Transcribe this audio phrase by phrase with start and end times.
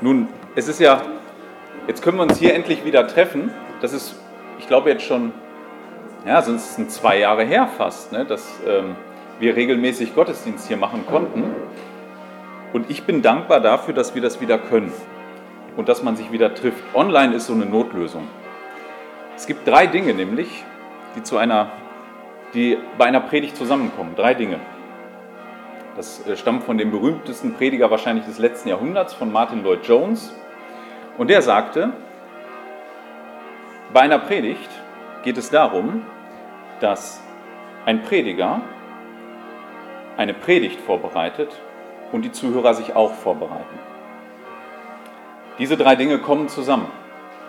[0.00, 1.02] Nun, es ist ja,
[1.88, 3.52] jetzt können wir uns hier endlich wieder treffen.
[3.80, 4.14] Das ist,
[4.60, 5.32] ich glaube, jetzt schon,
[6.24, 8.94] ja, sonst sind zwei Jahre her fast, ne, dass ähm,
[9.40, 11.52] wir regelmäßig Gottesdienst hier machen konnten.
[12.72, 14.92] Und ich bin dankbar dafür, dass wir das wieder können
[15.76, 16.82] und dass man sich wieder trifft.
[16.94, 18.28] Online ist so eine Notlösung.
[19.34, 20.64] Es gibt drei Dinge nämlich,
[21.16, 21.72] die zu einer,
[22.54, 24.14] die bei einer Predigt zusammenkommen.
[24.14, 24.60] Drei Dinge.
[25.98, 30.32] Das äh, stammt von dem berühmtesten Prediger wahrscheinlich des letzten Jahrhunderts, von Martin Lloyd Jones.
[31.18, 31.92] Und der sagte,
[33.92, 34.70] bei einer Predigt
[35.24, 36.02] geht es darum,
[36.78, 37.20] dass
[37.84, 38.60] ein Prediger
[40.16, 41.50] eine Predigt vorbereitet
[42.12, 43.80] und die Zuhörer sich auch vorbereiten.
[45.58, 46.86] Diese drei Dinge kommen zusammen.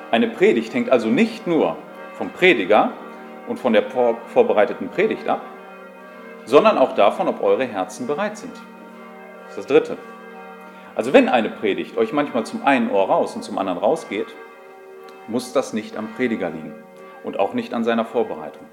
[0.10, 1.78] Eine Predigt hängt also nicht nur
[2.14, 2.94] vom Prediger
[3.48, 3.84] und von der
[4.34, 5.44] vorbereiteten Predigt ab,
[6.50, 8.54] sondern auch davon, ob eure Herzen bereit sind.
[9.48, 9.98] Das ist das Dritte.
[10.96, 14.28] Also wenn eine Predigt euch manchmal zum einen Ohr raus und zum anderen rausgeht,
[15.28, 16.74] muss das nicht am Prediger liegen
[17.24, 18.66] und auch nicht an seiner Vorbereitung.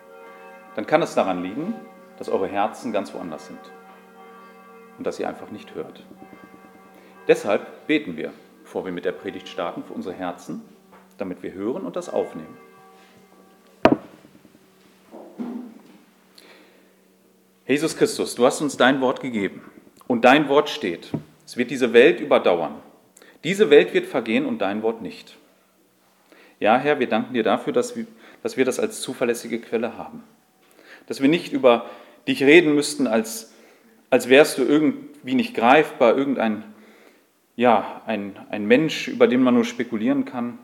[0.75, 1.75] Dann kann es daran liegen,
[2.19, 3.61] dass eure Herzen ganz woanders sind
[4.97, 6.03] und dass ihr einfach nicht hört.
[7.29, 10.63] Deshalb beten wir, bevor wir mit der Predigt starten, für unsere Herzen,
[11.19, 12.57] damit wir hören und das aufnehmen.
[17.67, 19.63] Jesus Christus, du hast uns dein Wort gegeben
[20.07, 21.11] und dein Wort steht.
[21.45, 22.75] Es wird diese Welt überdauern.
[23.45, 25.37] Diese Welt wird vergehen und dein Wort nicht.
[26.61, 28.07] Ja, Herr, wir danken dir dafür, dass wir,
[28.43, 30.23] dass wir das als zuverlässige Quelle haben.
[31.07, 31.91] Dass wir nicht über
[32.27, 33.53] dich reden müssten, als
[34.11, 36.65] als wärst du irgendwie nicht greifbar, irgendein
[37.57, 40.59] ja, ein, ein Mensch, über den man nur spekulieren kann.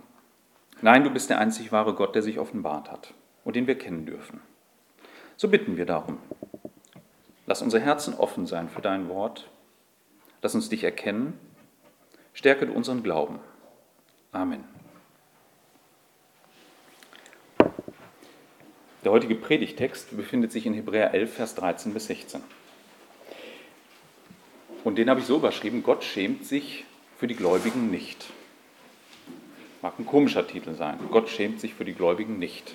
[0.82, 4.04] Nein, du bist der einzig wahre Gott, der sich offenbart hat und den wir kennen
[4.04, 4.40] dürfen.
[5.36, 6.18] So bitten wir darum.
[7.46, 9.48] Lass unsere Herzen offen sein für dein Wort.
[10.42, 11.38] Lass uns dich erkennen.
[12.34, 13.40] Stärke unseren Glauben.
[14.32, 14.64] Amen.
[19.04, 22.40] Der heutige Predigtext befindet sich in Hebräer 11, Vers 13 bis 16.
[24.84, 26.84] Und den habe ich so überschrieben, Gott schämt sich
[27.18, 28.26] für die Gläubigen nicht.
[29.80, 30.98] Mag ein komischer Titel sein.
[31.10, 32.74] Gott schämt sich für die Gläubigen nicht.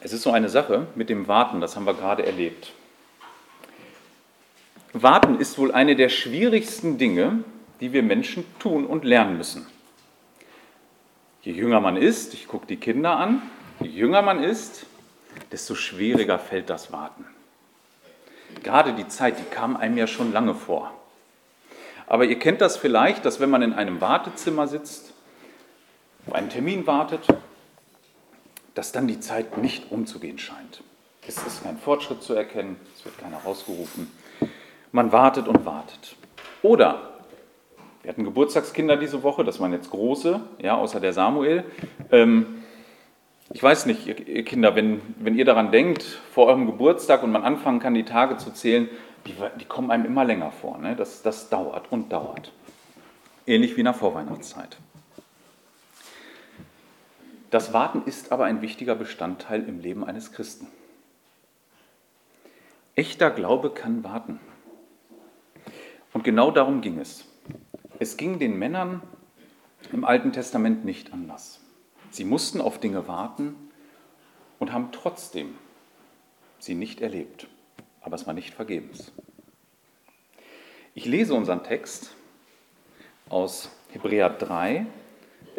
[0.00, 2.72] Es ist so eine Sache mit dem Warten, das haben wir gerade erlebt.
[4.92, 7.44] Warten ist wohl eine der schwierigsten Dinge,
[7.80, 9.66] die wir Menschen tun und lernen müssen.
[11.42, 13.42] Je jünger man ist, ich gucke die Kinder an,
[13.80, 14.86] je jünger man ist,
[15.52, 17.24] desto schwieriger fällt das Warten
[18.62, 20.92] gerade die Zeit, die kam einem ja schon lange vor.
[22.06, 25.12] Aber ihr kennt das vielleicht, dass wenn man in einem Wartezimmer sitzt,
[26.26, 27.20] auf einen Termin wartet,
[28.80, 30.82] dass dann die Zeit nicht umzugehen scheint.
[31.28, 34.10] Es ist kein Fortschritt zu erkennen, es wird keiner rausgerufen.
[34.90, 36.16] Man wartet und wartet.
[36.62, 37.10] Oder
[38.00, 41.64] wir hatten Geburtstagskinder diese Woche, das waren jetzt große, ja, außer der Samuel.
[42.10, 42.62] Ähm,
[43.52, 47.42] ich weiß nicht, ihr Kinder, wenn, wenn ihr daran denkt, vor eurem Geburtstag und man
[47.42, 48.88] anfangen kann, die Tage zu zählen,
[49.26, 50.78] die, die kommen einem immer länger vor.
[50.78, 50.96] Ne?
[50.96, 52.50] Das, das dauert und dauert.
[53.46, 54.78] Ähnlich wie in der Vorweihnachtszeit.
[57.50, 60.68] Das Warten ist aber ein wichtiger Bestandteil im Leben eines Christen.
[62.94, 64.38] Echter Glaube kann warten.
[66.12, 67.24] Und genau darum ging es.
[67.98, 69.02] Es ging den Männern
[69.92, 71.60] im Alten Testament nicht anders.
[72.10, 73.54] Sie mussten auf Dinge warten
[74.58, 75.56] und haben trotzdem
[76.58, 77.48] sie nicht erlebt.
[78.00, 79.12] Aber es war nicht vergebens.
[80.94, 82.14] Ich lese unseren Text
[83.28, 84.86] aus Hebräer 3,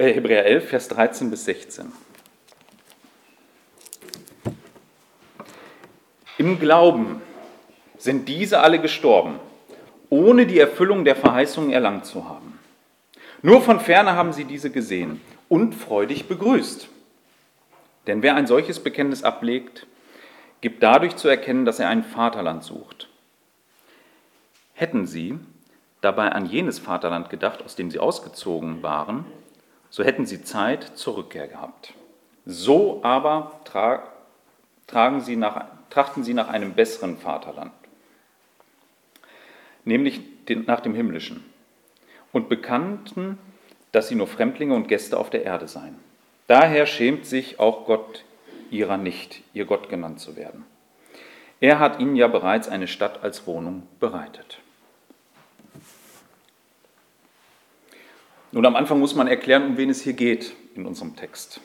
[0.02, 1.92] äh, Hebräer 11, Vers 13 bis 16.
[6.40, 7.22] Im Glauben
[8.00, 9.40] sind diese alle gestorben,
[10.10, 12.58] ohne die Erfüllung der Verheißungen erlangt zu haben.
[13.44, 16.88] Nur von ferne haben sie diese gesehen und freudig begrüßt.
[18.08, 19.86] Denn wer ein solches Bekenntnis ablegt,
[20.62, 23.08] gibt dadurch zu erkennen, dass er ein Vaterland sucht.
[24.74, 25.38] Hätten sie
[26.02, 29.26] dabei an jenes Vaterland gedacht, aus dem sie ausgezogen waren,
[29.92, 31.94] so hätten sie Zeit zur Rückkehr gehabt.
[32.46, 34.02] So aber tra
[34.88, 37.72] tragen sie nach, trachten sie nach einem besseren Vaterland,
[39.86, 41.46] nämlich den, nach dem himmlischen,
[42.34, 43.38] und bekannten
[43.92, 45.96] dass sie nur Fremdlinge und Gäste auf der Erde seien.
[46.48, 48.24] Daher schämt sich auch Gott
[48.70, 50.66] ihrer nicht, ihr Gott genannt zu werden.
[51.60, 54.61] Er hat ihnen ja bereits eine Stadt als Wohnung bereitet.
[58.54, 61.62] Nun, am Anfang muss man erklären, um wen es hier geht in unserem Text.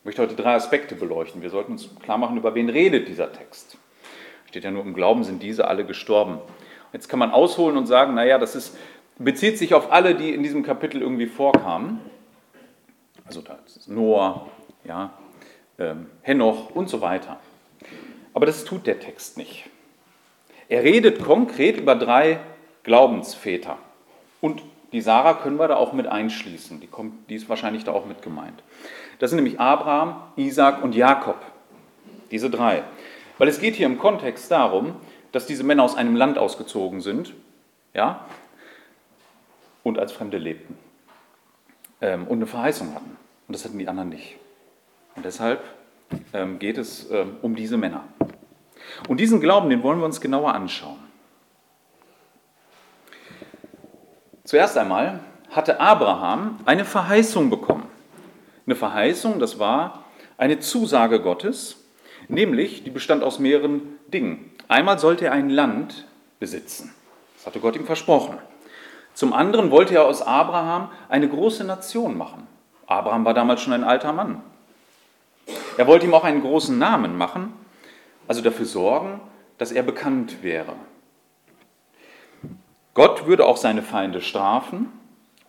[0.00, 1.42] Ich möchte heute drei Aspekte beleuchten.
[1.42, 3.76] Wir sollten uns klar machen, über wen redet dieser Text.
[4.48, 6.38] Steht ja nur im Glauben, sind diese alle gestorben.
[6.92, 8.76] Jetzt kann man ausholen und sagen, naja, das ist
[9.18, 12.00] bezieht sich auf alle, die in diesem Kapitel irgendwie vorkamen.
[13.24, 14.46] Also da ist Noah,
[14.84, 15.12] ja,
[15.78, 17.38] ähm, Henoch und so weiter.
[18.34, 19.68] Aber das tut der Text nicht.
[20.68, 22.40] Er redet konkret über drei
[22.82, 23.78] Glaubensväter.
[24.40, 24.62] Und
[24.92, 26.80] die Sarah können wir da auch mit einschließen.
[26.80, 28.62] Die, kommt, die ist wahrscheinlich da auch mit gemeint.
[29.18, 31.40] Das sind nämlich Abraham, Isaac und Jakob.
[32.30, 32.82] Diese drei.
[33.38, 34.94] Weil es geht hier im Kontext darum,
[35.32, 37.34] dass diese Männer aus einem Land ausgezogen sind
[37.94, 38.24] ja,
[39.82, 40.76] und als Fremde lebten
[42.00, 43.16] ähm, und eine Verheißung hatten.
[43.48, 44.36] Und das hatten die anderen nicht.
[45.14, 45.62] Und deshalb
[46.32, 48.04] ähm, geht es ähm, um diese Männer.
[49.08, 50.98] Und diesen Glauben, den wollen wir uns genauer anschauen.
[54.46, 55.18] Zuerst einmal
[55.50, 57.88] hatte Abraham eine Verheißung bekommen.
[58.64, 60.04] Eine Verheißung, das war
[60.38, 61.84] eine Zusage Gottes,
[62.28, 64.52] nämlich die bestand aus mehreren Dingen.
[64.68, 66.06] Einmal sollte er ein Land
[66.38, 66.94] besitzen.
[67.36, 68.38] Das hatte Gott ihm versprochen.
[69.14, 72.46] Zum anderen wollte er aus Abraham eine große Nation machen.
[72.86, 74.42] Abraham war damals schon ein alter Mann.
[75.76, 77.52] Er wollte ihm auch einen großen Namen machen,
[78.28, 79.20] also dafür sorgen,
[79.58, 80.74] dass er bekannt wäre.
[82.96, 84.90] Gott würde auch seine Feinde strafen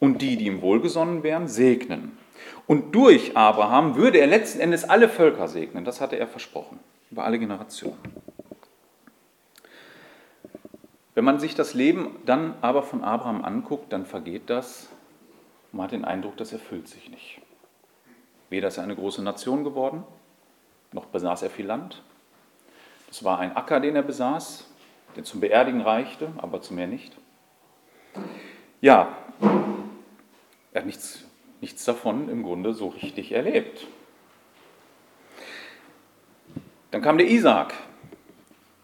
[0.01, 2.17] und die, die ihm wohlgesonnen wären, segnen.
[2.67, 5.85] Und durch Abraham würde er letzten Endes alle Völker segnen.
[5.85, 6.77] Das hatte er versprochen,
[7.09, 7.97] über alle Generationen.
[11.15, 14.89] Wenn man sich das Leben dann aber von Abraham anguckt, dann vergeht das.
[15.71, 17.39] Man hat den Eindruck, das erfüllt sich nicht.
[18.49, 20.03] Weder ist er eine große Nation geworden,
[20.91, 22.03] noch besaß er viel Land.
[23.07, 24.69] Das war ein Acker, den er besaß,
[25.15, 27.17] der zum Beerdigen reichte, aber zu mehr nicht.
[28.81, 29.17] Ja,
[30.71, 31.23] er hat nichts,
[31.61, 33.87] nichts davon im Grunde so richtig erlebt.
[36.91, 37.73] Dann kam der Isaak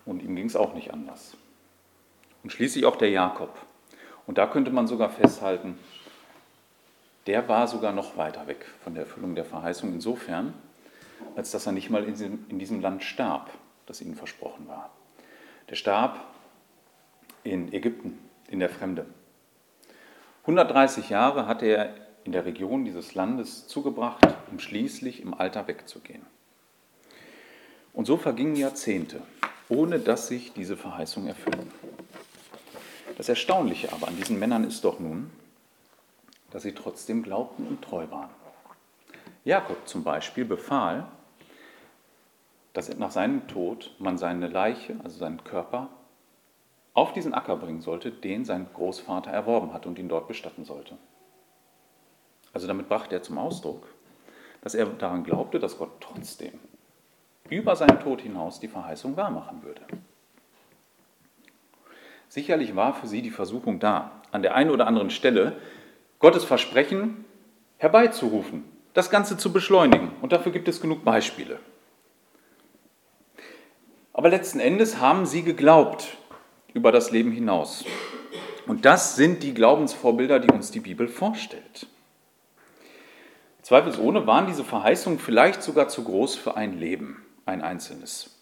[0.05, 1.37] und ihm ging es auch nicht anders.
[2.43, 3.57] Und schließlich auch der Jakob.
[4.25, 5.77] Und da könnte man sogar festhalten,
[7.27, 10.53] der war sogar noch weiter weg von der Erfüllung der Verheißung insofern,
[11.35, 13.49] als dass er nicht mal in diesem, in diesem Land starb,
[13.85, 14.91] das ihnen versprochen war.
[15.69, 16.19] Der starb
[17.43, 18.19] in Ägypten,
[18.49, 19.05] in der Fremde.
[20.43, 21.95] 130 Jahre hatte er
[22.25, 26.25] in der Region dieses Landes zugebracht, um schließlich im Alter wegzugehen.
[27.93, 29.21] Und so vergingen Jahrzehnte,
[29.69, 31.71] ohne dass sich diese Verheißung erfüllen.
[33.17, 35.31] Das Erstaunliche aber an diesen Männern ist doch nun,
[36.51, 38.29] dass sie trotzdem glaubten und treu waren.
[39.45, 41.05] Jakob zum Beispiel befahl,
[42.73, 45.89] dass nach seinem Tod man seine Leiche, also seinen Körper,
[46.93, 50.97] auf diesen Acker bringen sollte, den sein Großvater erworben hatte und ihn dort bestatten sollte.
[52.53, 53.87] Also damit brachte er zum Ausdruck,
[54.61, 56.59] dass er daran glaubte, dass Gott trotzdem
[57.49, 59.81] über seinen Tod hinaus die Verheißung wahrmachen würde.
[62.29, 65.57] Sicherlich war für sie die Versuchung da, an der einen oder anderen Stelle
[66.19, 67.25] Gottes Versprechen
[67.77, 68.63] herbeizurufen,
[68.93, 70.11] das Ganze zu beschleunigen.
[70.21, 71.59] Und dafür gibt es genug Beispiele.
[74.13, 76.17] Aber letzten Endes haben sie geglaubt
[76.73, 77.85] über das Leben hinaus.
[78.67, 81.87] Und das sind die Glaubensvorbilder, die uns die Bibel vorstellt.
[83.61, 88.33] Zweifelsohne waren diese Verheißungen vielleicht sogar zu groß für ein Leben, ein einzelnes.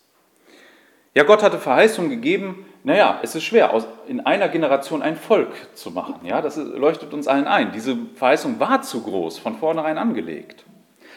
[1.13, 2.65] Ja, Gott hatte Verheißungen gegeben.
[2.83, 6.25] Naja, es ist schwer, in einer Generation ein Volk zu machen.
[6.25, 7.71] Ja, das leuchtet uns allen ein.
[7.73, 10.65] Diese Verheißung war zu groß, von vornherein angelegt.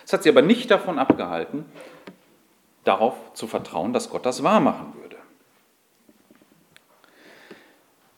[0.04, 1.64] Es hat sie aber nicht davon abgehalten,
[2.82, 5.03] darauf zu vertrauen, dass Gott das wahr machen würde.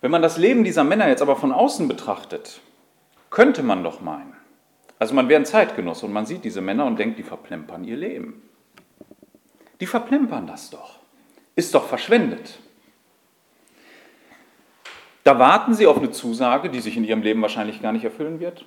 [0.01, 2.61] Wenn man das Leben dieser Männer jetzt aber von außen betrachtet,
[3.31, 4.35] könnte man doch meinen,
[4.99, 7.97] also man wäre ein Zeitgenosse und man sieht diese Männer und denkt, die verplempern ihr
[7.97, 8.43] Leben.
[9.81, 10.97] Die verplempern das doch
[11.57, 12.59] ist doch verschwendet.
[15.25, 18.39] Da warten sie auf eine Zusage, die sich in ihrem Leben wahrscheinlich gar nicht erfüllen
[18.39, 18.65] wird.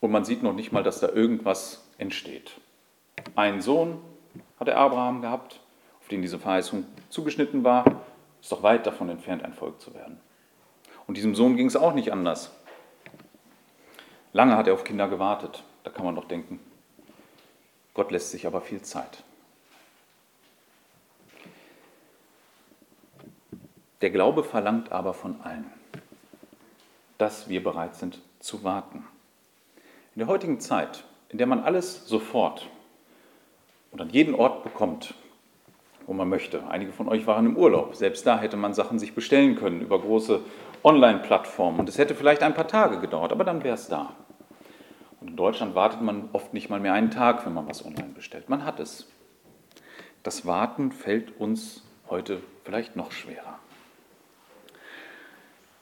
[0.00, 2.52] Und man sieht noch nicht mal, dass da irgendwas entsteht.
[3.34, 3.98] Einen Sohn
[4.58, 5.60] hat der Abraham gehabt,
[6.00, 7.84] auf den diese Verheißung zugeschnitten war,
[8.46, 10.20] ist doch weit davon entfernt, ein Volk zu werden.
[11.08, 12.52] Und diesem Sohn ging es auch nicht anders.
[14.32, 15.64] Lange hat er auf Kinder gewartet.
[15.82, 16.60] Da kann man doch denken,
[17.92, 19.24] Gott lässt sich aber viel Zeit.
[24.00, 25.68] Der Glaube verlangt aber von allen,
[27.18, 29.04] dass wir bereit sind zu warten.
[30.14, 32.68] In der heutigen Zeit, in der man alles sofort
[33.90, 35.14] und an jeden Ort bekommt,
[36.06, 36.68] wo man möchte.
[36.68, 37.94] Einige von euch waren im Urlaub.
[37.94, 40.40] Selbst da hätte man Sachen sich bestellen können über große
[40.84, 41.80] Online-Plattformen.
[41.80, 44.14] Und es hätte vielleicht ein paar Tage gedauert, aber dann wäre es da.
[45.20, 48.12] Und in Deutschland wartet man oft nicht mal mehr einen Tag, wenn man was online
[48.14, 48.48] bestellt.
[48.48, 49.08] Man hat es.
[50.22, 53.58] Das Warten fällt uns heute vielleicht noch schwerer.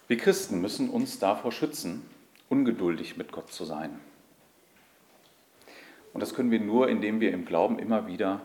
[0.07, 2.09] Wir Christen müssen uns davor schützen,
[2.49, 3.99] ungeduldig mit Gott zu sein.
[6.13, 8.41] Und das können wir nur, indem wir im Glauben immer wieder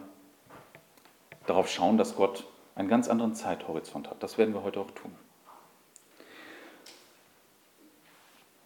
[1.50, 4.22] darauf schauen, dass Gott einen ganz anderen Zeithorizont hat.
[4.24, 5.12] Das werden wir heute auch tun.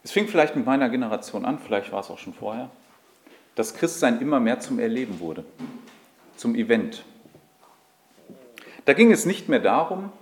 [0.02, 2.70] Es fing vielleicht mit meiner Generation an, vielleicht war es auch schon vorher,
[3.54, 5.44] dass Christsein immer mehr zum Erleben wurde,
[6.36, 7.04] zum Event.
[8.84, 10.12] Da ging es nicht mehr darum,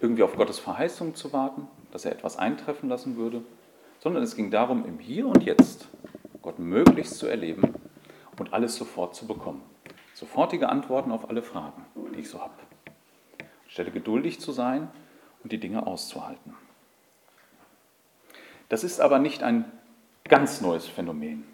[0.00, 3.42] irgendwie auf Gottes Verheißung zu warten, dass er etwas eintreffen lassen würde,
[3.98, 5.88] sondern es ging darum, im Hier und Jetzt
[6.40, 7.74] Gott möglichst zu erleben
[8.38, 9.62] und alles sofort zu bekommen.
[10.20, 12.52] Sofortige Antworten auf alle Fragen, die ich so habe.
[13.66, 14.90] Stelle geduldig zu sein
[15.42, 16.54] und die Dinge auszuhalten.
[18.68, 19.64] Das ist aber nicht ein
[20.24, 21.46] ganz neues Phänomen.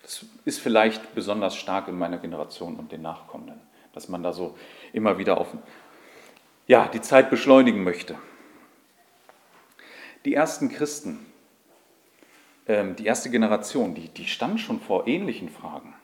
[0.00, 3.60] Das ist vielleicht besonders stark in meiner Generation und den Nachkommenden,
[3.92, 4.56] dass man da so
[4.94, 5.48] immer wieder auf
[6.66, 8.16] ja, die Zeit beschleunigen möchte.
[10.24, 11.26] Die ersten Christen,
[12.66, 15.94] ähm, die erste Generation, die, die stand schon vor ähnlichen Fragen.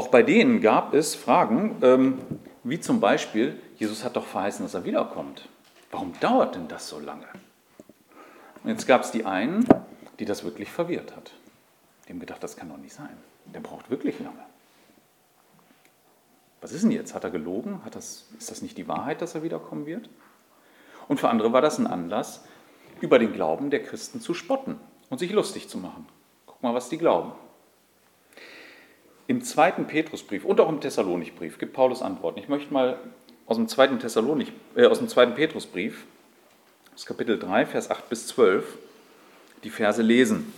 [0.00, 2.18] Auch bei denen gab es Fragen, ähm,
[2.64, 5.46] wie zum Beispiel, Jesus hat doch verheißen, dass er wiederkommt.
[5.90, 7.26] Warum dauert denn das so lange?
[8.64, 9.68] Und jetzt gab es die einen,
[10.18, 11.32] die das wirklich verwirrt hat.
[12.08, 13.14] Die haben gedacht, das kann doch nicht sein.
[13.44, 14.42] Der braucht wirklich lange.
[16.62, 17.14] Was ist denn jetzt?
[17.14, 17.84] Hat er gelogen?
[17.84, 20.08] Hat das, ist das nicht die Wahrheit, dass er wiederkommen wird?
[21.08, 22.42] Und für andere war das ein Anlass,
[23.02, 24.80] über den Glauben der Christen zu spotten
[25.10, 26.06] und sich lustig zu machen.
[26.46, 27.32] Guck mal, was die glauben.
[29.30, 32.40] Im zweiten Petrusbrief und auch im Thessalonikbrief gibt Paulus Antworten.
[32.40, 32.98] Ich möchte mal
[33.46, 36.04] aus dem zweiten, Thessalonik, äh, aus dem zweiten Petrusbrief
[36.96, 38.76] aus Kapitel 3, Vers 8 bis 12,
[39.62, 40.52] die Verse lesen,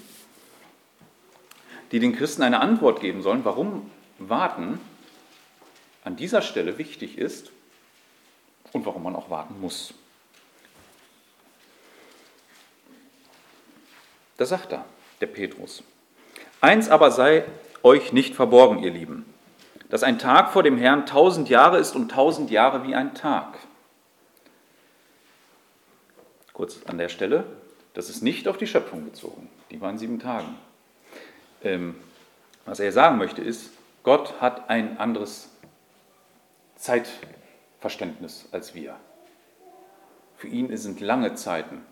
[1.91, 4.81] die den Christen eine Antwort geben sollen, warum Warten
[6.03, 7.53] an dieser Stelle wichtig ist
[8.73, 9.93] und warum man auch warten muss.
[14.39, 14.87] Da sagt er,
[15.21, 15.83] der Petrus,
[16.63, 17.45] eins aber sei
[17.83, 19.25] euch nicht verborgen, ihr Lieben,
[19.89, 23.59] dass ein Tag vor dem Herrn tausend Jahre ist und tausend Jahre wie ein Tag.
[26.53, 27.45] Kurz an der Stelle,
[27.95, 29.49] das ist nicht auf die Schöpfung bezogen.
[29.71, 30.57] Die waren sieben Tagen.
[31.63, 31.95] Ähm,
[32.65, 33.71] was er sagen möchte ist,
[34.03, 35.51] Gott hat ein anderes
[36.77, 38.97] Zeitverständnis als wir.
[40.37, 41.83] Für ihn sind lange Zeiten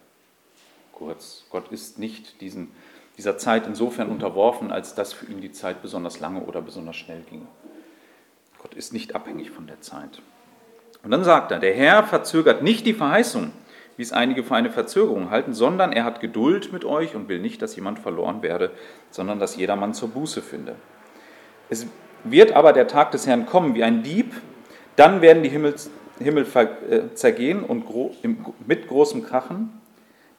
[1.01, 1.45] kurz.
[1.51, 2.73] Gott ist nicht diesen,
[3.17, 7.23] dieser Zeit insofern unterworfen, als dass für ihn die Zeit besonders lange oder besonders schnell
[7.29, 7.47] ging.
[8.59, 10.23] Gott ist nicht abhängig von der Zeit.
[11.03, 13.53] Und dann sagt er, der Herr verzögert nicht die Verheißung,
[13.97, 17.39] wie es einige für eine Verzögerung halten, sondern er hat Geduld mit euch und will
[17.39, 18.71] nicht, dass jemand verloren werde,
[19.11, 20.75] sondern dass jedermann zur Buße finde.
[21.69, 21.87] Es
[22.25, 24.35] wird aber der Tag des Herrn kommen wie ein Dieb,
[24.97, 25.75] dann werden die Himmel,
[26.19, 27.87] Himmel äh, zergehen und
[28.67, 29.81] mit großem Krachen.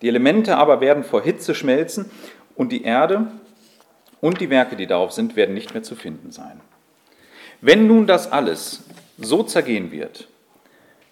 [0.01, 2.11] Die Elemente aber werden vor Hitze schmelzen
[2.55, 3.27] und die Erde
[4.19, 6.59] und die Werke, die darauf sind, werden nicht mehr zu finden sein.
[7.61, 8.83] Wenn nun das alles
[9.17, 10.27] so zergehen wird,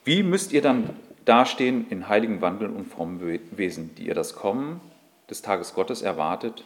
[0.04, 4.82] wie müsst ihr dann dastehen in heiligen Wandeln und frommen Wesen, die ihr das Kommen
[5.30, 6.64] des Tages Gottes erwartet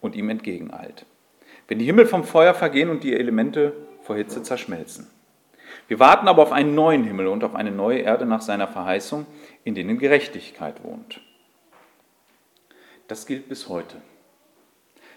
[0.00, 1.04] und ihm entgegeneilt.
[1.68, 5.08] Wenn die Himmel vom Feuer vergehen und die Elemente vor Hitze zerschmelzen.
[5.88, 9.26] Wir warten aber auf einen neuen Himmel und auf eine neue Erde nach seiner Verheißung,
[9.64, 11.20] in denen Gerechtigkeit wohnt.
[13.08, 14.00] Das gilt bis heute.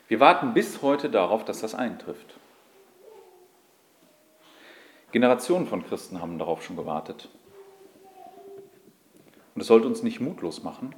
[0.09, 2.33] Wir warten bis heute darauf, dass das eintrifft.
[5.11, 7.29] Generationen von Christen haben darauf schon gewartet.
[9.53, 10.95] Und es sollte uns nicht mutlos machen,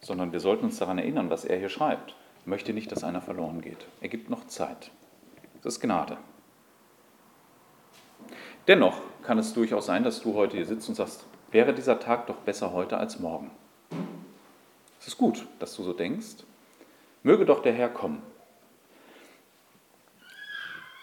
[0.00, 2.14] sondern wir sollten uns daran erinnern, was er hier schreibt.
[2.44, 3.86] Er möchte nicht, dass einer verloren geht.
[4.02, 4.90] Er gibt noch Zeit.
[5.62, 6.18] Das ist Gnade.
[8.68, 12.26] Dennoch kann es durchaus sein, dass du heute hier sitzt und sagst, wäre dieser Tag
[12.26, 13.50] doch besser heute als morgen.
[15.00, 16.44] Es ist gut, dass du so denkst.
[17.26, 18.22] Möge doch der Herr kommen.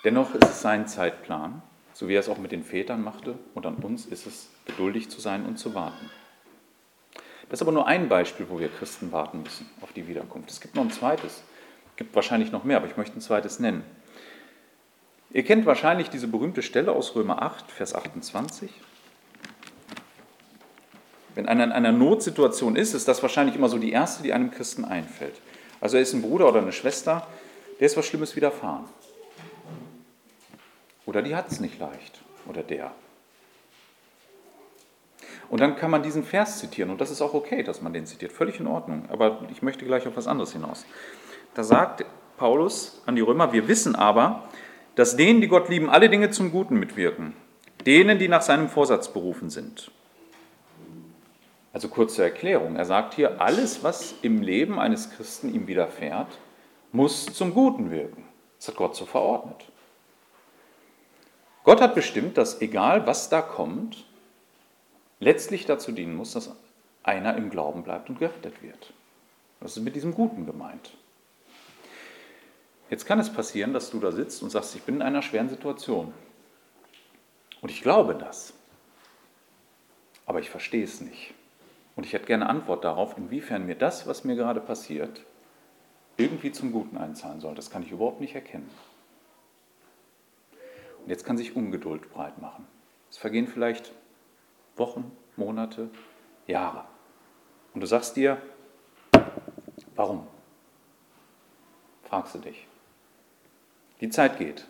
[0.05, 1.61] Dennoch ist es sein Zeitplan,
[1.91, 5.09] so wie er es auch mit den Vätern machte, und an uns ist es, geduldig
[5.09, 6.09] zu sein und zu warten.
[7.49, 10.49] Das ist aber nur ein Beispiel, wo wir Christen warten müssen auf die Wiederkunft.
[10.49, 11.43] Es gibt noch ein zweites.
[11.89, 13.83] Es gibt wahrscheinlich noch mehr, aber ich möchte ein zweites nennen.
[15.31, 18.71] Ihr kennt wahrscheinlich diese berühmte Stelle aus Römer 8, Vers 28.
[21.35, 24.51] Wenn einer in einer Notsituation ist, ist das wahrscheinlich immer so die erste, die einem
[24.51, 25.35] Christen einfällt.
[25.83, 27.27] Also er ist ein Bruder oder eine Schwester,
[27.81, 28.85] der ist was Schlimmes widerfahren.
[31.05, 32.21] Oder die hat es nicht leicht.
[32.47, 32.93] Oder der.
[35.49, 38.05] Und dann kann man diesen Vers zitieren und das ist auch okay, dass man den
[38.05, 39.09] zitiert, völlig in Ordnung.
[39.09, 40.85] Aber ich möchte gleich auf was anderes hinaus.
[41.53, 42.05] Da sagt
[42.37, 44.47] Paulus an die Römer, wir wissen aber,
[44.95, 47.33] dass denen, die Gott lieben, alle Dinge zum Guten mitwirken,
[47.85, 49.91] denen, die nach seinem Vorsatz berufen sind.
[51.73, 52.75] Also kurze Erklärung.
[52.75, 56.37] Er sagt hier, alles, was im Leben eines Christen ihm widerfährt,
[56.91, 58.23] muss zum Guten wirken.
[58.57, 59.65] Das hat Gott so verordnet.
[61.63, 64.05] Gott hat bestimmt, dass egal was da kommt,
[65.19, 66.55] letztlich dazu dienen muss, dass
[67.01, 68.93] einer im Glauben bleibt und gerettet wird.
[69.59, 70.91] Das ist mit diesem Guten gemeint.
[72.89, 75.49] Jetzt kann es passieren, dass du da sitzt und sagst, ich bin in einer schweren
[75.49, 76.13] Situation.
[77.61, 78.53] Und ich glaube das.
[80.25, 81.33] Aber ich verstehe es nicht.
[81.95, 85.25] Und ich hätte gerne Antwort darauf, inwiefern mir das, was mir gerade passiert,
[86.17, 87.55] irgendwie zum Guten einzahlen soll.
[87.55, 88.69] Das kann ich überhaupt nicht erkennen.
[91.03, 92.67] Und jetzt kann sich Ungeduld breit machen.
[93.09, 93.91] Es vergehen vielleicht
[94.75, 95.89] Wochen, Monate,
[96.47, 96.85] Jahre.
[97.73, 98.41] Und du sagst dir,
[99.95, 100.27] warum?
[102.05, 102.67] Fragst du dich.
[104.01, 104.67] Die Zeit geht.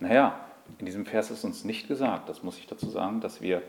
[0.00, 0.38] Naja,
[0.78, 3.62] in diesem Vers ist uns nicht gesagt, das muss ich dazu sagen, dass wir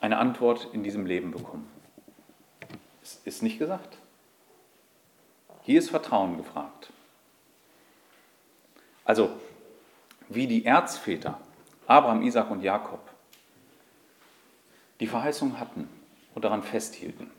[0.00, 1.70] eine Antwort in diesem Leben bekommen.
[3.02, 3.98] Es ist nicht gesagt.
[5.62, 6.92] Hier ist Vertrauen gefragt.
[9.04, 9.30] Also,
[10.28, 11.40] wie die Erzväter,
[11.86, 13.00] Abraham, Isaac und Jakob,
[15.00, 15.88] die Verheißung hatten
[16.34, 17.30] und daran festhielten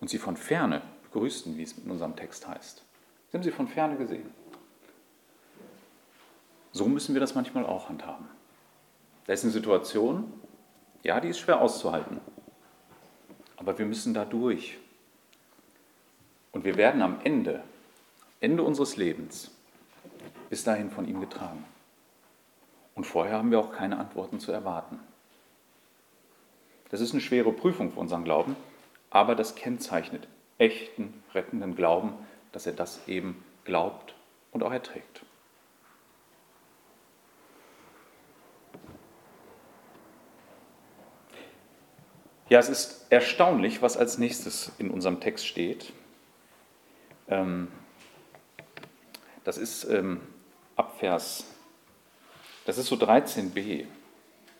[0.00, 2.82] und sie von ferne begrüßten, wie es in unserem Text heißt.
[3.30, 4.32] Sie haben sie von ferne gesehen.
[6.72, 8.28] So müssen wir das manchmal auch handhaben.
[9.26, 10.32] Da ist eine Situation,
[11.02, 12.20] ja, die ist schwer auszuhalten,
[13.56, 14.78] aber wir müssen da durch.
[16.50, 17.62] Und wir werden am Ende,
[18.40, 19.50] Ende unseres Lebens,
[20.50, 21.64] bis dahin von ihm getragen.
[22.94, 25.00] Und vorher haben wir auch keine Antworten zu erwarten.
[26.90, 28.54] Das ist eine schwere Prüfung für unseren Glauben,
[29.08, 32.12] aber das kennzeichnet echten, rettenden Glauben,
[32.52, 34.14] dass er das eben glaubt
[34.52, 35.22] und auch erträgt.
[42.52, 45.90] Ja, es ist erstaunlich, was als nächstes in unserem Text steht.
[47.26, 47.68] Ähm,
[49.42, 50.20] das ist ähm,
[50.76, 51.46] ab Vers,
[52.66, 53.86] das ist so 13b.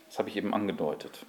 [0.07, 1.27] Das habe ich eben angedeutet.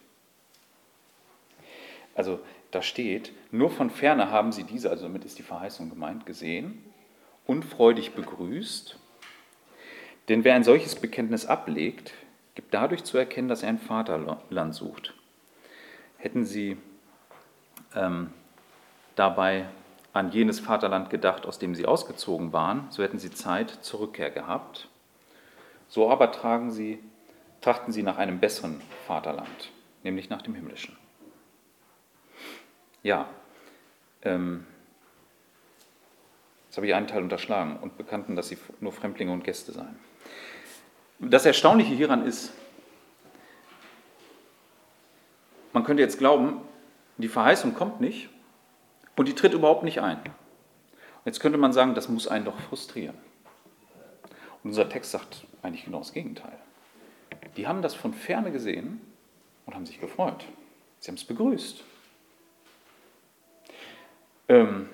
[2.15, 2.39] Also
[2.71, 6.82] da steht, nur von ferne haben sie diese, also damit ist die Verheißung gemeint, gesehen
[7.45, 8.97] und freudig begrüßt.
[10.30, 12.13] Denn wer ein solches Bekenntnis ablegt,
[12.56, 15.13] gibt dadurch zu erkennen, dass er ein Vaterland sucht.
[16.23, 16.77] Hätten sie
[17.93, 18.31] ähm,
[19.15, 19.65] dabei
[20.13, 24.31] an jenes Vaterland gedacht, aus dem sie ausgezogen waren, so hätten sie Zeit zur Rückkehr
[24.31, 24.88] gehabt.
[25.89, 26.99] So aber tragen sie,
[27.59, 29.71] trachten sie nach einem besseren Vaterland,
[30.03, 30.95] nämlich nach dem himmlischen.
[33.03, 33.27] Ja,
[34.21, 34.65] ähm,
[36.67, 39.99] jetzt habe ich einen Teil unterschlagen und bekannten, dass sie nur Fremdlinge und Gäste seien.
[41.19, 42.53] Das Erstaunliche hieran ist,
[45.73, 46.62] man könnte jetzt glauben,
[47.17, 48.29] die Verheißung kommt nicht
[49.15, 50.19] und die tritt überhaupt nicht ein.
[51.25, 53.17] Jetzt könnte man sagen, das muss einen doch frustrieren.
[54.63, 56.57] Und unser Text sagt eigentlich genau das Gegenteil.
[57.57, 59.01] Die haben das von ferne gesehen
[59.65, 60.45] und haben sich gefreut.
[60.99, 61.83] Sie haben es begrüßt.
[64.49, 64.89] Ähm,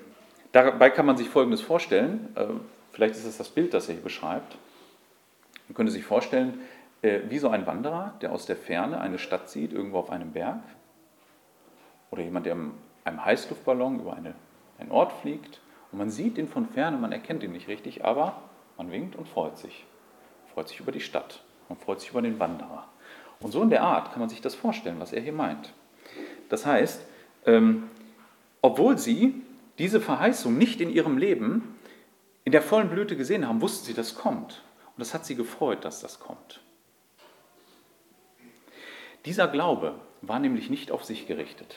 [0.52, 2.28] dabei kann man sich Folgendes vorstellen.
[2.36, 2.46] Äh,
[2.92, 4.56] vielleicht ist es das Bild, das er hier beschreibt.
[5.68, 6.60] Man könnte sich vorstellen,
[7.02, 10.32] äh, wie so ein Wanderer, der aus der Ferne eine Stadt sieht, irgendwo auf einem
[10.32, 10.62] Berg.
[12.10, 12.72] Oder jemand, der im
[13.04, 14.34] einem Heißluftballon über eine,
[14.78, 15.60] einen Ort fliegt
[15.92, 18.42] und man sieht ihn von ferne, man erkennt ihn nicht richtig, aber
[18.76, 19.86] man winkt und freut sich.
[20.52, 22.86] Freut sich über die Stadt, man freut sich über den Wanderer.
[23.40, 25.72] Und so in der Art kann man sich das vorstellen, was er hier meint.
[26.48, 27.04] Das heißt,
[27.46, 27.88] ähm,
[28.60, 29.42] obwohl sie
[29.78, 31.78] diese Verheißung nicht in ihrem Leben
[32.44, 34.62] in der vollen Blüte gesehen haben, wussten sie, das kommt.
[34.96, 36.60] Und das hat sie gefreut, dass das kommt.
[39.24, 41.76] Dieser Glaube war nämlich nicht auf sich gerichtet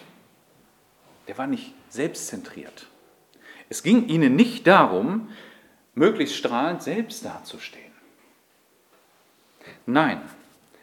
[1.27, 2.87] der war nicht selbstzentriert.
[3.69, 5.29] Es ging ihnen nicht darum,
[5.95, 7.93] möglichst strahlend selbst dazustehen.
[9.85, 10.21] Nein,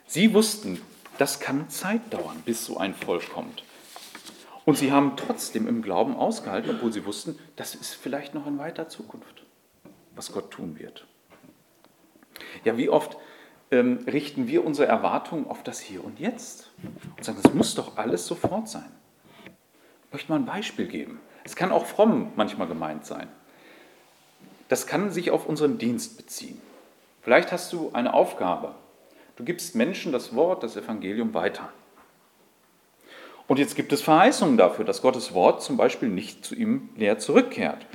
[0.07, 0.81] sie wussten,
[1.19, 3.65] das kann Zeit dauern, bis so ein Volk kommt.
[4.65, 8.59] Und sie haben trotzdem im Glauben ausgehalten, obwohl sie wussten, das ist vielleicht noch in
[8.59, 9.43] weiter Zukunft,
[10.15, 11.07] was Gott tun wird.
[12.65, 13.17] Ja, wie oft
[13.71, 16.71] ähm, richten wir unsere Erwartungen auf das Hier und Jetzt
[17.17, 18.91] und sagen, das muss doch alles sofort sein.
[20.07, 21.21] Ich möchte mal ein Beispiel geben.
[21.45, 23.29] Es kann auch fromm manchmal gemeint sein.
[24.69, 26.61] Das kann sich auf unseren Dienst beziehen.
[27.23, 28.75] Vielleicht hast du eine Aufgabe.
[29.37, 31.71] Du gibst Menschen das Wort, das Evangelium weiter.
[33.47, 37.19] Und jetzt gibt es Verheißungen dafür, dass Gottes Wort zum Beispiel nicht zu ihm leer
[37.19, 37.87] zurückkehrt.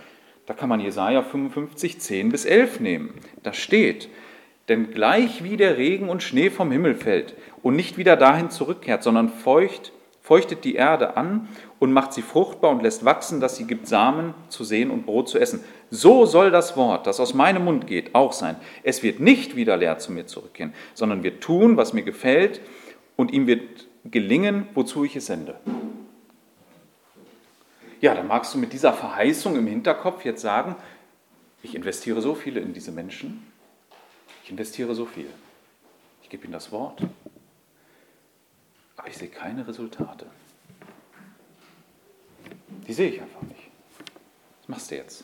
[0.46, 3.14] Da kann man Jesaja 55, 10 bis 11 nehmen.
[3.42, 4.10] Da steht:
[4.68, 9.04] Denn gleich wie der Regen und Schnee vom Himmel fällt und nicht wieder dahin zurückkehrt,
[9.04, 11.48] sondern feucht, feuchtet die Erde an
[11.78, 15.30] und macht sie fruchtbar und lässt wachsen, dass sie gibt Samen zu sehen und Brot
[15.30, 15.64] zu essen.
[15.92, 18.56] So soll das Wort, das aus meinem Mund geht, auch sein.
[18.82, 22.60] Es wird nicht wieder leer zu mir zurückkehren, sondern wird tun, was mir gefällt,
[23.16, 25.56] und ihm wird gelingen, wozu ich es sende.
[28.02, 30.76] Ja, dann magst du mit dieser Verheißung im Hinterkopf jetzt sagen,
[31.64, 33.48] ich investiere so viel in diese Menschen,
[34.46, 35.28] ich investiere so viel,
[36.22, 37.02] ich gebe ihnen das Wort,
[38.96, 40.28] aber ich sehe keine Resultate.
[42.88, 43.72] Die sehe ich einfach nicht.
[44.60, 45.24] Was machst du jetzt?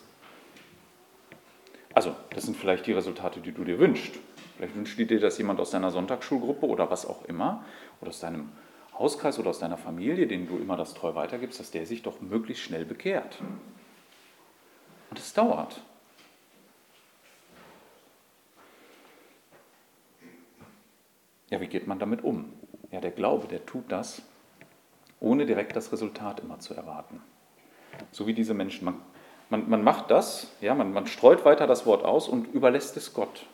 [1.93, 4.15] Also, das sind vielleicht die Resultate, die du dir wünschst.
[4.57, 7.63] Vielleicht wünscht dir das jemand aus deiner Sonntagsschulgruppe oder was auch immer,
[7.99, 8.51] oder aus deinem
[8.97, 12.21] Hauskreis oder aus deiner Familie, den du immer das treu weitergibst, dass der sich doch
[12.21, 13.37] möglichst schnell bekehrt.
[15.11, 15.83] Und es dauert.
[21.51, 22.51] Ja, wie geht man damit um?
[22.91, 24.23] Ja, der Glaube, der tut das,
[25.19, 27.21] ohne direkt das Resultat immer zu erwarten.
[28.11, 28.85] So wie diese Menschen.
[28.85, 28.95] Man,
[29.49, 33.13] man, man macht das, ja, man, man streut weiter das Wort aus und überlässt es
[33.13, 33.45] Gott.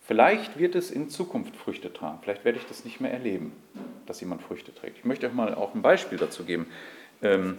[0.00, 2.18] Vielleicht wird es in Zukunft Früchte tragen.
[2.20, 3.52] Vielleicht werde ich das nicht mehr erleben,
[4.04, 4.98] dass jemand Früchte trägt.
[4.98, 6.66] Ich möchte euch mal auch ein Beispiel dazu geben.
[7.22, 7.56] Ähm,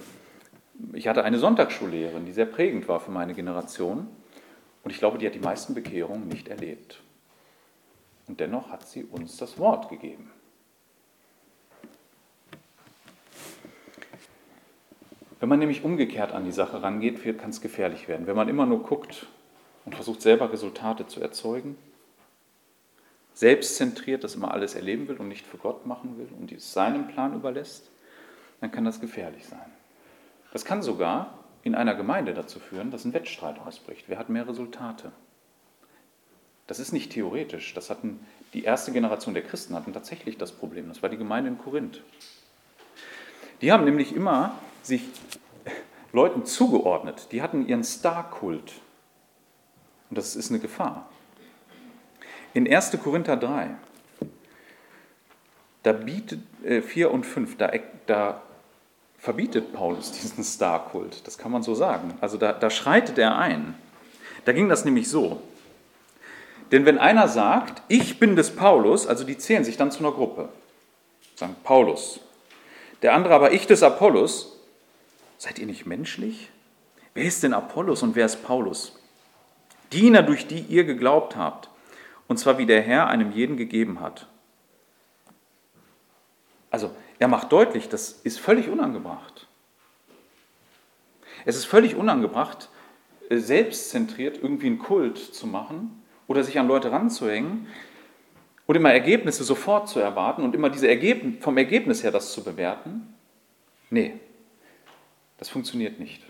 [0.94, 4.08] ich hatte eine Sonntagsschullehrerin, die sehr prägend war für meine Generation.
[4.84, 7.02] Und ich glaube, die hat die meisten Bekehrungen nicht erlebt.
[8.28, 10.32] Und dennoch hat sie uns das Wort gegeben.
[15.40, 18.26] Wenn man nämlich umgekehrt an die Sache rangeht, kann es gefährlich werden.
[18.26, 19.28] Wenn man immer nur guckt
[19.86, 21.78] und versucht selber Resultate zu erzeugen,
[23.34, 27.08] selbstzentriert das immer alles erleben will und nicht für Gott machen will und es seinem
[27.08, 27.92] Plan überlässt,
[28.62, 29.72] dann kann das gefährlich sein.
[30.54, 34.06] Das kann sogar in einer Gemeinde dazu führen, dass ein Wettstreit ausbricht.
[34.08, 35.12] Wer hat mehr Resultate?
[36.68, 37.74] Das ist nicht theoretisch.
[37.74, 38.20] Das hatten
[38.54, 40.88] die erste Generation der Christen hatten tatsächlich das Problem.
[40.88, 42.02] Das war die Gemeinde in Korinth.
[43.62, 45.04] Die haben nämlich immer sich
[46.12, 47.28] Leuten zugeordnet.
[47.32, 48.74] Die hatten ihren Starkult.
[50.10, 51.10] Und das ist eine Gefahr.
[52.54, 52.98] In 1.
[53.04, 53.76] Korinther 3,
[55.84, 57.72] da bietet äh, 4 und 5, da,
[58.06, 58.42] da
[59.18, 61.28] verbietet Paulus diesen Starkult.
[61.28, 62.14] Das kann man so sagen.
[62.22, 63.76] Also da, da schreitet er ein.
[64.46, 65.42] Da ging das nämlich so.
[66.72, 70.12] Denn wenn einer sagt, ich bin des Paulus, also die zählen sich dann zu einer
[70.12, 70.50] Gruppe,
[71.36, 72.20] sagen Paulus.
[73.02, 74.60] Der andere aber, ich des Apollos,
[75.38, 76.50] seid ihr nicht menschlich?
[77.14, 79.00] Wer ist denn Apollos und wer ist Paulus?
[79.94, 81.70] Diener, durch die ihr geglaubt habt,
[82.28, 84.28] und zwar wie der Herr einem jeden gegeben hat.
[86.72, 89.48] Also er macht deutlich, das ist völlig unangebracht.
[91.46, 92.70] Es ist völlig unangebracht,
[93.30, 97.68] selbstzentriert irgendwie einen Kult zu machen oder sich an Leute ranzuhängen
[98.66, 102.44] und immer Ergebnisse sofort zu erwarten und immer diese Ergebnis, vom Ergebnis her das zu
[102.44, 103.14] bewerten.
[103.90, 104.14] Nee,
[105.38, 106.24] das funktioniert nicht.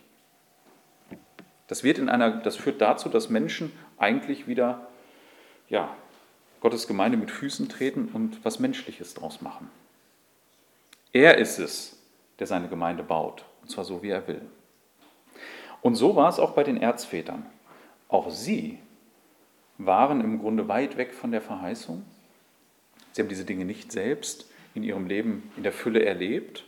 [1.67, 4.87] Das, wird in einer, das führt dazu, dass Menschen eigentlich wieder
[5.69, 5.95] ja,
[6.59, 9.69] Gottes Gemeinde mit Füßen treten und was Menschliches draus machen.
[11.11, 11.97] Er ist es,
[12.39, 14.41] der seine Gemeinde baut, und zwar so, wie er will.
[15.81, 17.45] Und so war es auch bei den Erzvätern.
[18.09, 18.79] Auch sie
[19.77, 22.03] waren im Grunde weit weg von der Verheißung.
[23.11, 26.65] Sie haben diese Dinge nicht selbst in ihrem Leben in der Fülle erlebt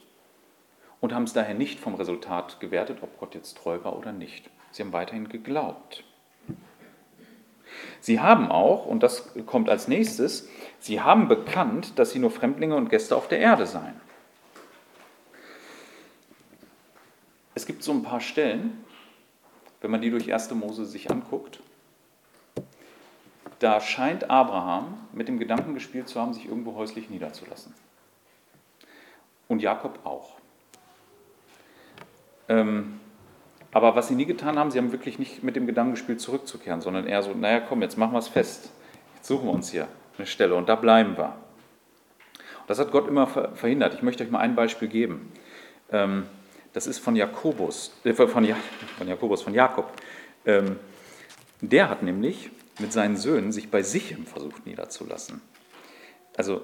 [1.02, 4.50] und haben es daher nicht vom Resultat gewertet, ob Gott jetzt treu war oder nicht.
[4.72, 6.04] Sie haben weiterhin geglaubt.
[8.00, 12.76] Sie haben auch, und das kommt als nächstes, sie haben bekannt, dass sie nur Fremdlinge
[12.76, 14.00] und Gäste auf der Erde seien.
[17.56, 18.86] Es gibt so ein paar Stellen,
[19.82, 20.52] wenn man die durch 1.
[20.52, 21.60] Mose sich anguckt,
[23.60, 27.74] da scheint Abraham mit dem Gedanken gespielt zu haben, sich irgendwo häuslich niederzulassen.
[29.48, 30.36] Und Jakob auch.
[32.50, 33.00] Ähm,
[33.72, 36.82] aber was sie nie getan haben, sie haben wirklich nicht mit dem Gedanken gespielt, zurückzukehren,
[36.82, 38.72] sondern eher so, naja, komm, jetzt machen wir es fest.
[39.16, 41.36] Jetzt suchen wir uns hier eine Stelle und da bleiben wir.
[42.68, 43.94] Das hat Gott immer verhindert.
[43.94, 45.32] Ich möchte euch mal ein Beispiel geben.
[45.92, 46.26] Ähm,
[46.74, 48.56] das ist von Jakobus, äh, von, ja,
[48.98, 49.92] von Jakobus, von Jakob.
[50.46, 50.78] Ähm,
[51.62, 55.42] der hat nämlich mit seinen Söhnen sich bei Sichem versucht niederzulassen.
[56.36, 56.62] Also,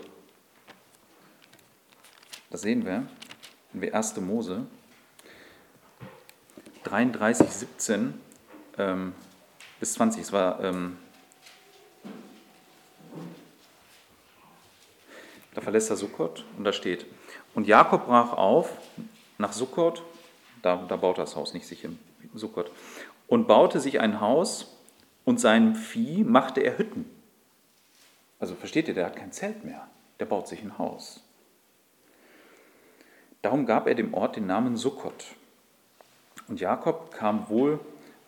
[2.49, 3.07] das sehen wir,
[3.73, 4.17] in wir 1.
[4.17, 4.67] Mose
[6.83, 8.13] 33, 17
[8.77, 9.13] ähm,
[9.79, 10.21] bis 20.
[10.21, 10.97] Es war ähm,
[15.53, 17.05] da verlässt er Sukkot und da steht,
[17.55, 18.69] und Jakob brach auf
[19.37, 20.03] nach Sukkot,
[20.61, 21.99] da, da baut er das Haus, nicht sich im
[22.33, 22.71] Sukkot,
[23.27, 24.72] und baute sich ein Haus
[25.25, 27.05] und seinem Vieh machte er Hütten.
[28.39, 29.87] Also versteht ihr, der hat kein Zelt mehr,
[30.19, 31.23] der baut sich ein Haus.
[33.41, 35.25] Darum gab er dem Ort den Namen Sukkot.
[36.47, 37.79] Und Jakob kam wohl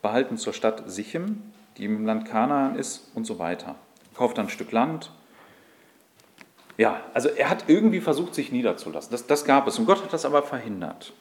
[0.01, 3.75] behalten zur Stadt Sichem, die im Land Kanaan ist und so weiter.
[4.13, 5.11] Kauft ein Stück Land.
[6.77, 9.11] Ja, also er hat irgendwie versucht, sich niederzulassen.
[9.11, 9.79] Das, das gab es.
[9.79, 11.13] Und Gott hat das aber verhindert.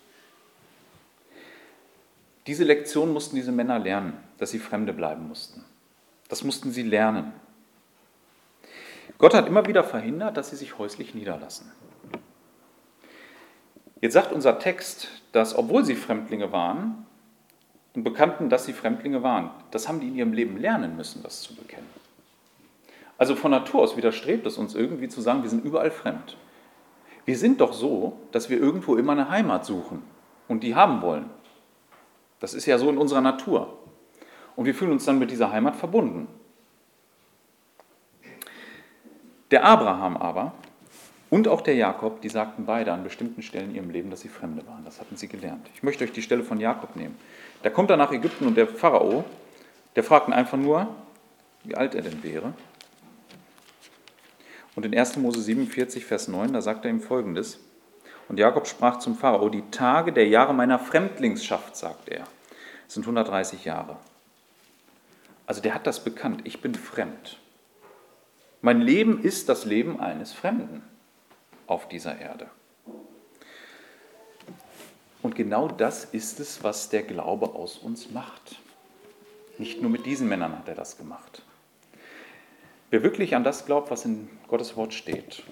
[2.47, 5.65] Diese Lektion mussten diese Männer lernen, dass sie Fremde bleiben mussten.
[6.29, 7.33] Das mussten sie lernen.
[9.19, 11.71] Gott hat immer wieder verhindert, dass sie sich häuslich niederlassen.
[14.01, 17.07] Jetzt sagt unser Text, dass obwohl sie Fremdlinge waren
[17.95, 21.41] und bekannten, dass sie Fremdlinge waren, das haben die in ihrem Leben lernen müssen, das
[21.41, 21.89] zu bekennen.
[23.17, 26.37] Also von Natur aus widerstrebt es uns irgendwie zu sagen, wir sind überall fremd.
[27.25, 30.03] Wir sind doch so, dass wir irgendwo immer eine Heimat suchen
[30.49, 31.31] und die haben wollen.
[32.45, 33.79] Das ist ja so in unserer Natur.
[34.55, 36.29] Und wir fühlen uns dann mit dieser Heimat verbunden.
[39.51, 40.53] Der Abraham aber
[41.31, 44.29] und auch der Jakob, die sagten beide an bestimmten Stellen in ihrem Leben, dass sie
[44.29, 44.85] Fremde waren.
[44.85, 45.71] Das hatten sie gelernt.
[45.75, 47.17] Ich möchte euch die Stelle von Jakob nehmen.
[47.63, 49.25] Da kommt er nach Ägypten und der Pharao,
[49.97, 50.95] der fragt ihn einfach nur,
[51.63, 52.53] wie alt er denn wäre.
[54.77, 55.17] Und in 1.
[55.17, 57.59] Mose 47, Vers 9, da sagt er ihm folgendes.
[58.29, 62.25] Und Jakob sprach zum Pharao, die Tage der Jahre meiner Fremdlingsschaft, sagt er,
[62.89, 63.97] sind 130 Jahre.
[65.47, 67.39] Also der hat das bekannt, ich bin fremd.
[68.63, 70.83] Mein Leben ist das Leben eines Fremden
[71.67, 72.49] auf dieser Erde.
[75.23, 78.57] Und genau das ist es, was der Glaube aus uns macht.
[79.59, 81.43] Nicht nur mit diesen Männern hat er das gemacht.
[82.91, 85.43] Wer wirklich an das glaubt, was in Gottes Wort steht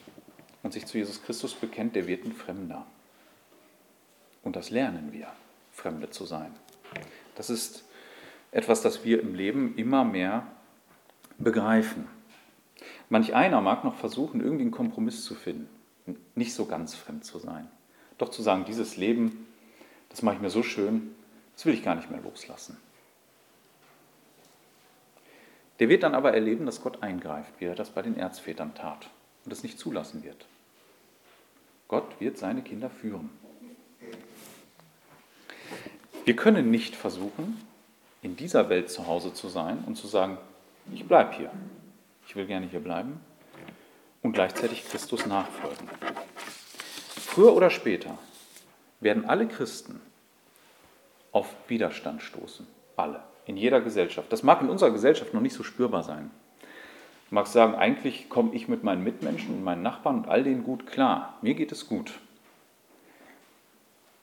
[0.62, 2.86] und sich zu Jesus Christus bekennt, der wird ein Fremder.
[4.42, 5.28] Und das lernen wir,
[5.72, 6.52] Fremde zu sein.
[7.34, 7.84] Das ist
[8.50, 10.46] etwas, das wir im Leben immer mehr
[11.38, 12.08] begreifen.
[13.08, 15.68] Manch einer mag noch versuchen, irgendwie einen Kompromiss zu finden
[16.34, 17.68] nicht so ganz fremd zu sein.
[18.18, 19.46] Doch zu sagen, dieses Leben,
[20.08, 21.14] das mache ich mir so schön,
[21.54, 22.76] das will ich gar nicht mehr loslassen.
[25.78, 29.10] Der wird dann aber erleben, dass Gott eingreift, wie er das bei den Erzvätern tat
[29.44, 30.46] und es nicht zulassen wird.
[31.92, 33.28] Gott wird seine Kinder führen.
[36.24, 37.60] Wir können nicht versuchen,
[38.22, 40.38] in dieser Welt zu Hause zu sein und zu sagen,
[40.94, 41.50] ich bleibe hier.
[42.26, 43.20] Ich will gerne hier bleiben
[44.22, 45.86] und gleichzeitig Christus nachfolgen.
[47.14, 48.16] Früher oder später
[49.00, 50.00] werden alle Christen
[51.30, 52.66] auf Widerstand stoßen.
[52.96, 53.22] Alle.
[53.44, 54.32] In jeder Gesellschaft.
[54.32, 56.30] Das mag in unserer Gesellschaft noch nicht so spürbar sein.
[57.32, 60.64] Du magst sagen, eigentlich komme ich mit meinen Mitmenschen und meinen Nachbarn und all denen
[60.64, 61.38] gut klar.
[61.40, 62.20] Mir geht es gut.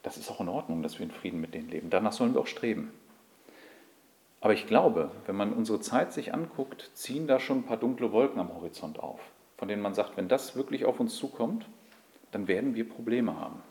[0.04, 1.90] Das ist auch in Ordnung, dass wir in Frieden mit denen leben.
[1.90, 2.94] Danach sollen wir auch streben.
[4.42, 8.12] Aber ich glaube, wenn man unsere Zeit sich anguckt, ziehen da schon ein paar dunkle
[8.12, 9.20] Wolken am Horizont auf
[9.60, 11.68] von denen man sagt, wenn das wirklich auf uns zukommt,
[12.32, 13.62] dann werden wir Probleme haben.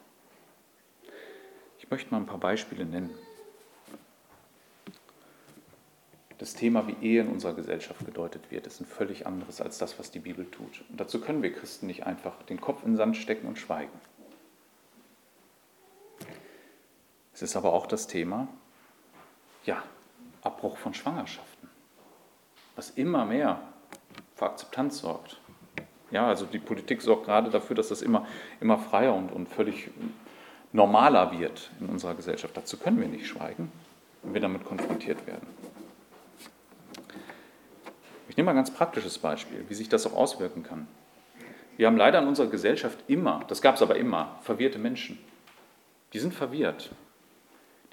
[1.79, 3.14] Ich möchte mal ein paar Beispiele nennen.
[6.38, 9.98] Das Thema, wie Ehe in unserer Gesellschaft gedeutet wird, ist ein völlig anderes als das,
[9.98, 10.85] was die Bibel tut.
[10.88, 13.90] Und dazu können wir Christen nicht einfach den Kopf in den Sand stecken und schweigen.
[17.35, 18.48] Es ist aber auch das Thema,
[19.64, 19.83] ja,
[20.42, 21.68] Abbruch von Schwangerschaften,
[22.77, 23.61] was immer mehr
[24.37, 25.40] für Akzeptanz sorgt.
[26.11, 28.27] Ja, also die Politik sorgt gerade dafür, dass das immer,
[28.61, 29.90] immer freier und, und völlig
[30.72, 32.57] normaler wird in unserer Gesellschaft.
[32.57, 33.70] Dazu können wir nicht schweigen,
[34.22, 35.46] wenn wir damit konfrontiert werden.
[38.38, 40.87] Nehme mal ein ganz praktisches Beispiel, wie sich das auch auswirken kann.
[41.77, 45.18] Wir haben leider in unserer Gesellschaft immer, das gab es aber immer, verwirrte Menschen.
[46.12, 46.92] Die sind verwirrt.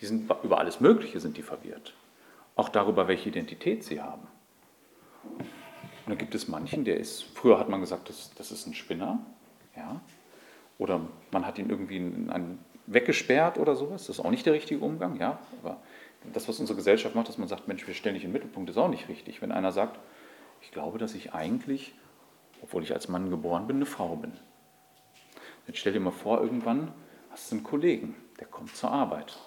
[0.01, 1.95] Die sind über alles Mögliche sind die verwirrt.
[2.55, 4.27] Auch darüber, welche Identität sie haben.
[5.23, 5.47] Und
[6.05, 9.25] dann gibt es manchen, der ist, früher hat man gesagt, das, das ist ein Spinner,
[9.75, 9.99] ja,
[10.77, 14.53] oder man hat ihn irgendwie in einen, weggesperrt oder sowas, das ist auch nicht der
[14.53, 15.77] richtige Umgang, ja, aber
[16.34, 18.77] das, was unsere Gesellschaft macht, dass man sagt, Mensch, wir stellen dich den Mittelpunkt, ist
[18.77, 19.41] auch nicht richtig.
[19.41, 19.99] Wenn einer sagt,
[20.65, 21.93] ich glaube, dass ich eigentlich,
[22.62, 24.34] obwohl ich als Mann geboren bin, eine Frau bin.
[25.67, 26.91] Jetzt stell dir mal vor, irgendwann
[27.32, 29.38] hast du einen Kollegen, der kommt zur Arbeit.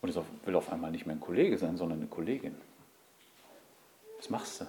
[0.00, 2.56] Und es will auf einmal nicht mehr ein Kollege sein, sondern eine Kollegin.
[4.18, 4.66] Was machst du?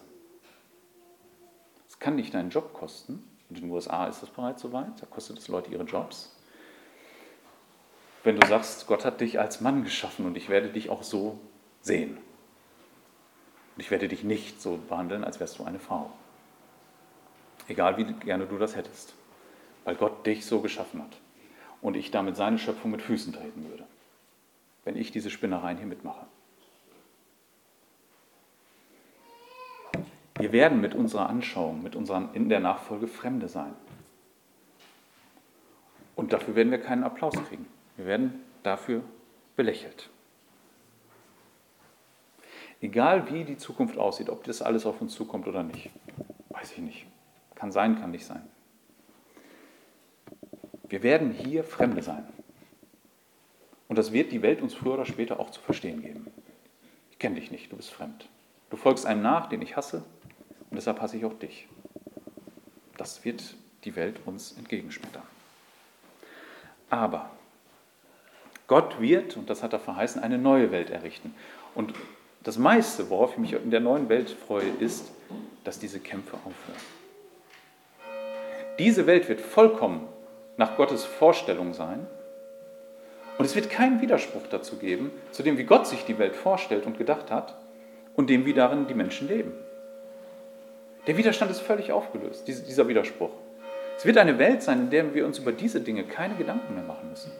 [2.03, 3.23] kann nicht deinen Job kosten.
[3.49, 6.35] In den USA ist das bereits so weit, da kostet es Leute ihre Jobs.
[8.25, 11.39] Wenn du sagst, Gott hat dich als Mann geschaffen und ich werde dich auch so
[11.81, 12.17] sehen.
[13.75, 16.11] Und ich werde dich nicht so behandeln, als wärst du eine Frau.
[17.67, 19.13] Egal wie gerne du das hättest.
[19.83, 21.17] Weil Gott dich so geschaffen hat.
[21.81, 23.85] Und ich damit seine Schöpfung mit Füßen treten würde.
[24.85, 26.25] Wenn ich diese Spinnereien hier mitmache.
[30.35, 33.73] Wir werden mit unserer Anschauung, mit unseren in der Nachfolge Fremde sein.
[36.15, 37.67] Und dafür werden wir keinen Applaus kriegen.
[37.97, 39.03] Wir werden dafür
[39.55, 40.09] belächelt.
[42.83, 45.89] Egal wie die Zukunft aussieht, ob das alles auf uns zukommt oder nicht,
[46.49, 47.05] weiß ich nicht.
[47.55, 48.45] Kann sein, kann nicht sein.
[50.89, 52.27] Wir werden hier Fremde sein.
[53.87, 56.27] Und das wird die Welt uns früher oder später auch zu verstehen geben.
[57.09, 58.27] Ich kenne dich nicht, du bist fremd.
[58.69, 60.03] Du folgst einem nach, den ich hasse,
[60.69, 61.69] und deshalb hasse ich auch dich.
[62.97, 65.23] Das wird die Welt uns entgegenschmettern.
[66.89, 67.31] Aber
[68.67, 71.33] Gott wird, und das hat er verheißen, eine neue Welt errichten.
[71.75, 71.93] Und
[72.43, 75.11] das meiste, worauf ich mich in der neuen Welt freue, ist,
[75.63, 76.79] dass diese Kämpfe aufhören.
[78.79, 80.07] Diese Welt wird vollkommen
[80.57, 82.05] nach Gottes Vorstellung sein.
[83.37, 86.85] Und es wird keinen Widerspruch dazu geben, zu dem, wie Gott sich die Welt vorstellt
[86.85, 87.55] und gedacht hat
[88.15, 89.53] und dem, wie darin die Menschen leben.
[91.07, 93.31] Der Widerstand ist völlig aufgelöst, dieser Widerspruch.
[93.97, 96.83] Es wird eine Welt sein, in der wir uns über diese Dinge keine Gedanken mehr
[96.83, 97.31] machen müssen.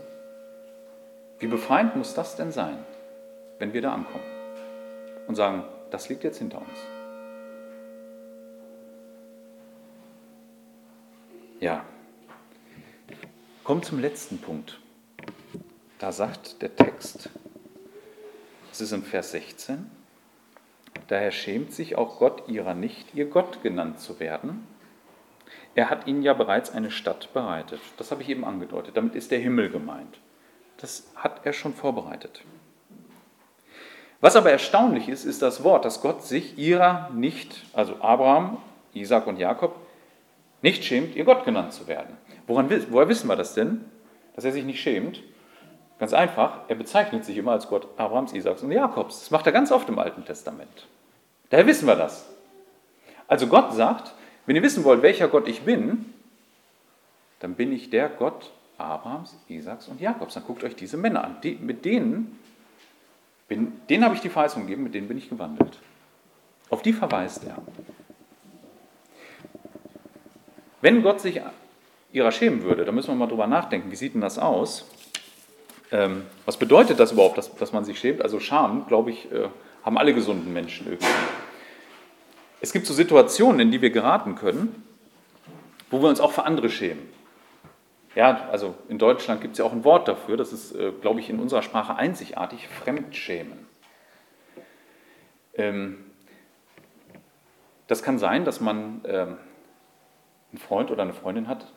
[1.40, 2.78] Wie befreiend muss das denn sein,
[3.60, 4.33] wenn wir da ankommen
[5.28, 6.80] und sagen, das liegt jetzt hinter uns.
[11.60, 11.86] Ja,
[13.64, 14.80] kommt zum letzten Punkt.
[16.00, 17.30] Da sagt der Text,
[18.72, 19.90] es ist im Vers 16,
[21.08, 24.68] daher schämt sich auch Gott ihrer nicht, ihr Gott genannt zu werden.
[25.76, 27.80] Er hat ihnen ja bereits eine Stadt bereitet.
[27.98, 28.98] Das habe ich eben angedeutet.
[28.98, 30.20] Damit ist der Himmel gemeint.
[30.78, 32.44] Das hat er schon vorbereitet.
[34.24, 38.58] Was aber erstaunlich ist, ist das Wort, dass Gott sich ihrer nicht, also Abraham,
[38.94, 39.76] Isaac und Jakob,
[40.62, 42.16] nicht schämt, ihr Gott genannt zu werden.
[42.48, 43.84] Woran, woher wissen wir das denn,
[44.34, 45.22] dass er sich nicht schämt?
[46.00, 49.20] Ganz einfach, er bezeichnet sich immer als Gott Abrahams, Isaaks und Jakobs.
[49.20, 50.88] Das macht er ganz oft im Alten Testament.
[51.50, 52.30] Daher wissen wir das.
[53.28, 54.14] Also Gott sagt,
[54.46, 56.14] wenn ihr wissen wollt, welcher Gott ich bin,
[57.42, 60.36] dann bin ich der Gott Abrahams, Isaaks und Jakobs.
[60.36, 61.36] Dann guckt euch diese Männer an.
[61.44, 62.40] Die, mit denen
[63.48, 65.80] bin, denen habe ich die Verheißung gegeben, mit denen bin ich gewandelt.
[66.70, 67.58] Auf die verweist er.
[70.82, 71.40] Wenn Gott sich
[72.12, 74.86] ihrer schämen würde, dann müssen wir mal drüber nachdenken, wie sieht denn das aus?
[75.92, 78.22] Ähm, was bedeutet das überhaupt, dass, dass man sich schämt?
[78.22, 79.48] Also Scham, glaube ich, äh,
[79.84, 81.08] haben alle gesunden Menschen irgendwie.
[82.62, 84.84] Es gibt so Situationen, in die wir geraten können,
[85.92, 87.08] wo wir uns auch für andere schämen.
[88.16, 91.20] Ja, also in Deutschland gibt es ja auch ein Wort dafür, das ist, äh, glaube
[91.20, 93.68] ich, in unserer Sprache einzigartig, Fremdschämen.
[95.56, 96.06] Ähm,
[97.88, 99.38] das kann sein, dass man ähm,
[100.52, 101.72] einen Freund oder eine Freundin hat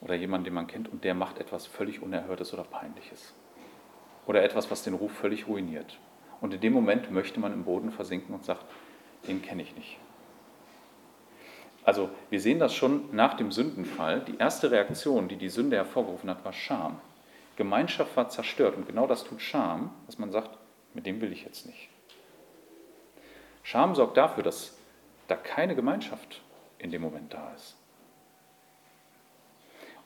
[0.00, 3.34] oder jemanden, den man kennt, und der macht etwas völlig Unerhörtes oder Peinliches.
[4.26, 5.98] Oder etwas, was den Ruf völlig ruiniert.
[6.40, 8.64] Und in dem Moment möchte man im Boden versinken und sagt,
[9.26, 9.98] den kenne ich nicht.
[11.86, 14.20] Also wir sehen das schon nach dem Sündenfall.
[14.20, 17.00] Die erste Reaktion, die die Sünde hervorgerufen hat, war Scham.
[17.54, 20.50] Gemeinschaft war zerstört und genau das tut Scham, dass man sagt,
[20.94, 21.88] mit dem will ich jetzt nicht.
[23.62, 24.76] Scham sorgt dafür, dass
[25.28, 26.42] da keine Gemeinschaft
[26.78, 27.76] in dem Moment da ist.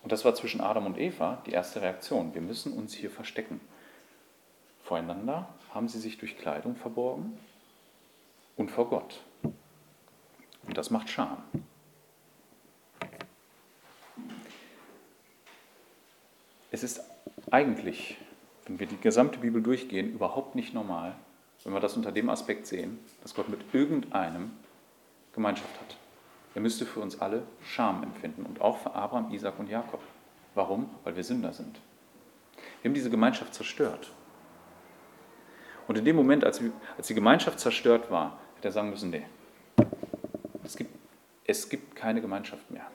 [0.02, 2.34] Und das war zwischen Adam und Eva die erste Reaktion.
[2.34, 3.58] Wir müssen uns hier verstecken.
[4.82, 7.38] Voreinander haben sie sich durch Kleidung verborgen
[8.56, 9.22] und vor Gott.
[9.42, 11.42] Und das macht Scham.
[16.70, 17.02] Es ist
[17.50, 18.16] eigentlich,
[18.66, 21.14] wenn wir die gesamte Bibel durchgehen, überhaupt nicht normal,
[21.64, 24.52] wenn wir das unter dem Aspekt sehen, dass Gott mit irgendeinem
[25.32, 25.96] Gemeinschaft hat.
[26.54, 30.00] Er müsste für uns alle Scham empfinden und auch für Abraham, Isaac und Jakob.
[30.54, 30.90] Warum?
[31.04, 31.80] Weil wir Sünder sind.
[32.82, 34.10] Wir haben diese Gemeinschaft zerstört.
[35.86, 39.26] Und in dem Moment, als, die Gemeinschaft zerstört war, hätte er sagen müssen, nee,
[40.62, 40.90] es gibt,
[41.44, 42.86] es gibt keine Gemeinschaft mehr.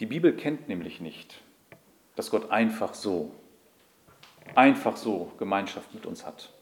[0.00, 1.40] Die Bibel kennt nämlich nicht,
[2.14, 3.32] dass Gott einfach so,
[4.54, 6.52] einfach so Gemeinschaft mit uns hat.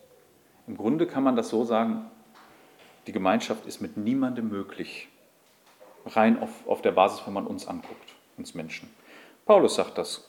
[0.66, 2.10] Im Grunde kann man das so sagen,
[3.06, 5.08] die Gemeinschaft ist mit niemandem möglich,
[6.06, 8.88] rein auf, auf der Basis, wenn man uns anguckt, uns Menschen.
[9.44, 10.28] Paulus sagt das.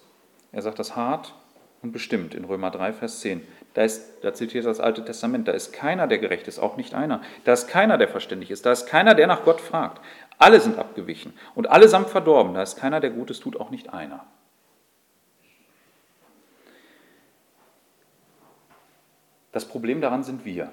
[0.51, 1.34] Er sagt das hart
[1.82, 3.42] und bestimmt in Römer 3, Vers 10.
[3.74, 6.94] Da, ist, da zitiert das Alte Testament, da ist keiner, der gerecht ist, auch nicht
[6.94, 7.22] einer.
[7.44, 10.02] Da ist keiner, der verständig ist, da ist keiner, der nach Gott fragt.
[10.40, 12.54] Alle sind abgewichen und allesamt verdorben.
[12.54, 14.26] Da ist keiner, der Gutes tut, auch nicht einer.
[19.52, 20.72] Das Problem daran sind wir.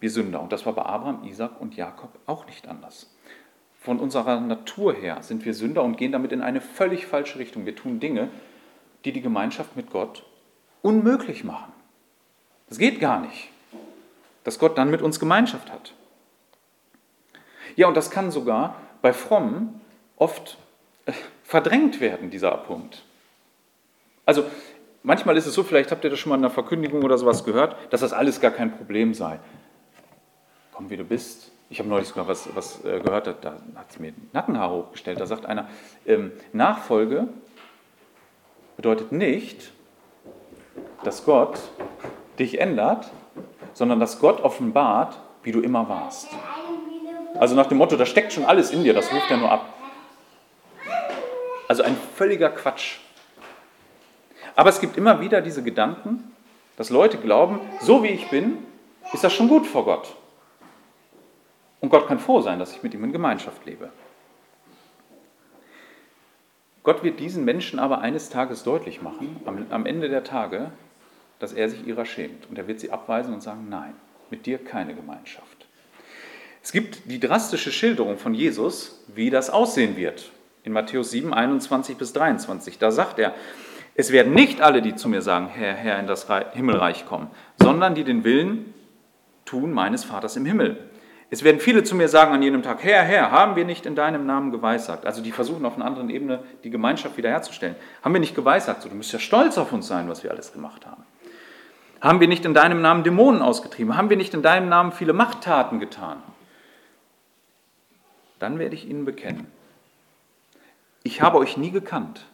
[0.00, 0.40] Wir Sünder.
[0.40, 3.14] Und das war bei Abraham, Isaac und Jakob auch nicht anders.
[3.78, 7.64] Von unserer Natur her sind wir Sünder und gehen damit in eine völlig falsche Richtung.
[7.64, 8.28] Wir tun Dinge,
[9.08, 10.22] die die Gemeinschaft mit Gott
[10.82, 11.72] unmöglich machen.
[12.68, 13.48] Das geht gar nicht,
[14.44, 15.94] dass Gott dann mit uns Gemeinschaft hat.
[17.74, 19.80] Ja, und das kann sogar bei Frommen
[20.16, 20.58] oft
[21.06, 23.02] äh, verdrängt werden, dieser Punkt.
[24.26, 24.44] Also
[25.02, 27.44] manchmal ist es so, vielleicht habt ihr das schon mal in einer Verkündigung oder sowas
[27.44, 29.40] gehört, dass das alles gar kein Problem sei.
[30.72, 31.50] Komm, wie du bist.
[31.70, 35.18] Ich habe neulich sogar was, was äh, gehört, da hat es mir Nackenhaare hochgestellt.
[35.18, 35.66] Da sagt einer,
[36.04, 37.28] ähm, Nachfolge
[38.78, 39.72] bedeutet nicht,
[41.02, 41.58] dass Gott
[42.38, 43.10] dich ändert,
[43.74, 46.28] sondern dass Gott offenbart, wie du immer warst.
[47.34, 49.74] Also nach dem Motto, da steckt schon alles in dir, das ruft er nur ab.
[51.66, 52.98] Also ein völliger Quatsch.
[54.54, 56.32] Aber es gibt immer wieder diese Gedanken,
[56.76, 58.58] dass Leute glauben, so wie ich bin,
[59.12, 60.14] ist das schon gut vor Gott.
[61.80, 63.90] Und Gott kann froh sein, dass ich mit ihm in Gemeinschaft lebe.
[66.82, 70.70] Gott wird diesen Menschen aber eines Tages deutlich machen, am, am Ende der Tage,
[71.38, 72.48] dass er sich ihrer schämt.
[72.48, 73.94] Und er wird sie abweisen und sagen, nein,
[74.30, 75.66] mit dir keine Gemeinschaft.
[76.62, 80.30] Es gibt die drastische Schilderung von Jesus, wie das aussehen wird.
[80.64, 82.78] In Matthäus 7, 21 bis 23.
[82.78, 83.34] Da sagt er,
[83.94, 87.28] es werden nicht alle, die zu mir sagen, Herr, Herr, in das Himmelreich kommen,
[87.60, 88.74] sondern die den Willen
[89.44, 90.87] tun meines Vaters im Himmel.
[91.30, 93.94] Es werden viele zu mir sagen an jenem Tag, Herr, Herr, haben wir nicht in
[93.94, 95.04] deinem Namen geweissagt?
[95.04, 97.76] Also die versuchen auf einer anderen Ebene die Gemeinschaft wiederherzustellen.
[98.02, 98.82] Haben wir nicht geweissagt?
[98.82, 101.04] So, du musst ja stolz auf uns sein, was wir alles gemacht haben.
[102.00, 103.96] Haben wir nicht in deinem Namen Dämonen ausgetrieben?
[103.96, 106.22] Haben wir nicht in deinem Namen viele Machttaten getan?
[108.38, 109.48] Dann werde ich ihnen bekennen.
[111.02, 112.24] Ich habe euch nie gekannt.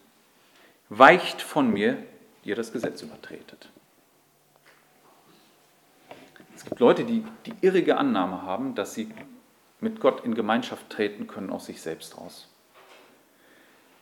[0.89, 1.97] Weicht von mir,
[2.45, 3.71] ihr das Gesetz übertretet.
[6.65, 9.13] Es gibt Leute, die die irrige Annahme haben, dass sie
[9.81, 12.49] mit Gott in Gemeinschaft treten können aus sich selbst raus.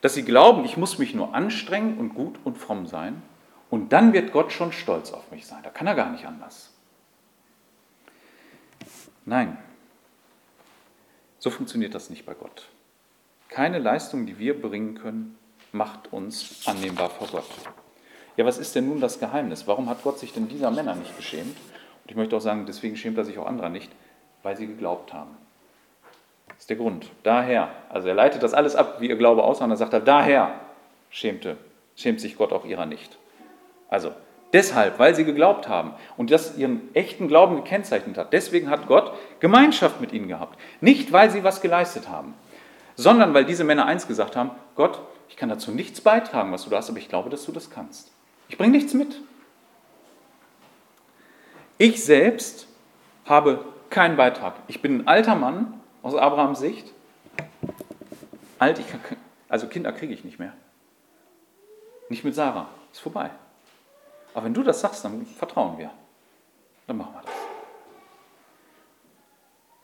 [0.00, 3.20] Dass sie glauben, ich muss mich nur anstrengen und gut und fromm sein
[3.68, 5.60] und dann wird Gott schon stolz auf mich sein.
[5.64, 6.72] Da kann er gar nicht anders.
[9.24, 9.58] Nein,
[11.38, 12.68] so funktioniert das nicht bei Gott.
[13.48, 15.36] Keine Leistung, die wir bringen können,
[15.72, 17.50] macht uns annehmbar vor Gott.
[18.36, 19.66] Ja, was ist denn nun das Geheimnis?
[19.66, 21.56] Warum hat Gott sich denn dieser Männer nicht geschämt?
[22.05, 23.90] Und ich möchte auch sagen, deswegen schämt er sich auch anderer nicht,
[24.42, 25.36] weil sie geglaubt haben.
[26.48, 27.11] Das ist der Grund.
[27.22, 30.00] Daher, also er leitet das alles ab, wie ihr Glaube aussah, und dann sagt er,
[30.00, 30.55] daher
[31.11, 31.57] schämte,
[31.96, 33.18] schämt sich Gott auch ihrer nicht.
[33.88, 34.12] Also
[34.53, 38.32] deshalb, weil sie geglaubt haben und das ihren echten Glauben gekennzeichnet hat.
[38.32, 40.59] Deswegen hat Gott Gemeinschaft mit ihnen gehabt.
[40.80, 42.34] Nicht, weil sie was geleistet haben,
[42.96, 46.70] sondern weil diese Männer eins gesagt haben, Gott, ich kann dazu nichts beitragen, was du
[46.70, 48.12] da hast, aber ich glaube, dass du das kannst.
[48.48, 49.20] Ich bringe nichts mit.
[51.79, 52.66] Ich selbst
[53.25, 54.55] habe keinen Beitrag.
[54.68, 56.93] Ich bin ein alter Mann aus Abrahams Sicht.
[58.59, 59.01] Alt, ich kann,
[59.49, 60.53] also Kinder kriege ich nicht mehr.
[62.09, 62.68] Nicht mit Sarah.
[62.93, 63.31] Ist vorbei.
[64.35, 65.91] Aber wenn du das sagst, dann vertrauen wir.
[66.87, 67.33] Dann machen wir das.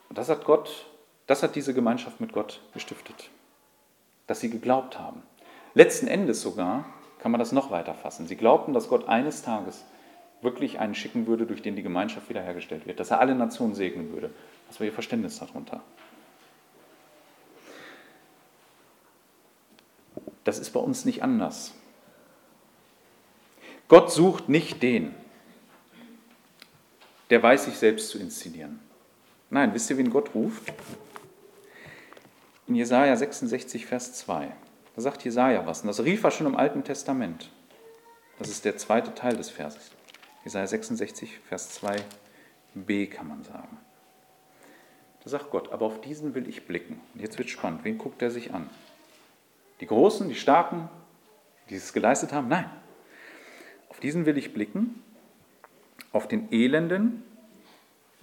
[0.08, 0.86] Und das hat Gott,
[1.26, 3.30] das hat diese Gemeinschaft mit Gott gestiftet.
[4.26, 5.22] Dass sie geglaubt haben.
[5.74, 6.84] Letzten Endes sogar
[7.18, 8.26] kann man das noch weiter fassen.
[8.26, 9.84] Sie glaubten, dass Gott eines Tages
[10.40, 14.12] wirklich einen schicken würde, durch den die Gemeinschaft wiederhergestellt wird, dass er alle Nationen segnen
[14.12, 14.30] würde.
[14.68, 15.82] Was war ihr Verständnis darunter?
[20.44, 21.74] Das ist bei uns nicht anders.
[23.88, 25.14] Gott sucht nicht den,
[27.30, 28.80] der weiß, sich selbst zu inszenieren.
[29.50, 30.72] Nein, wisst ihr, wen Gott ruft?
[32.66, 34.52] In Jesaja 66, Vers 2.
[34.94, 37.50] Da sagt Jesaja was, und das rief er schon im Alten Testament.
[38.38, 39.90] Das ist der zweite Teil des Verses.
[40.44, 43.78] Jesaja 66, Vers 2b kann man sagen.
[45.24, 47.00] Da sagt Gott, aber auf diesen will ich blicken.
[47.14, 47.84] Und jetzt wird spannend.
[47.84, 48.70] Wen guckt er sich an?
[49.80, 50.88] Die Großen, die Starken,
[51.68, 52.48] die es geleistet haben?
[52.48, 52.70] Nein.
[53.88, 55.02] Auf diesen will ich blicken,
[56.12, 57.22] auf den Elenden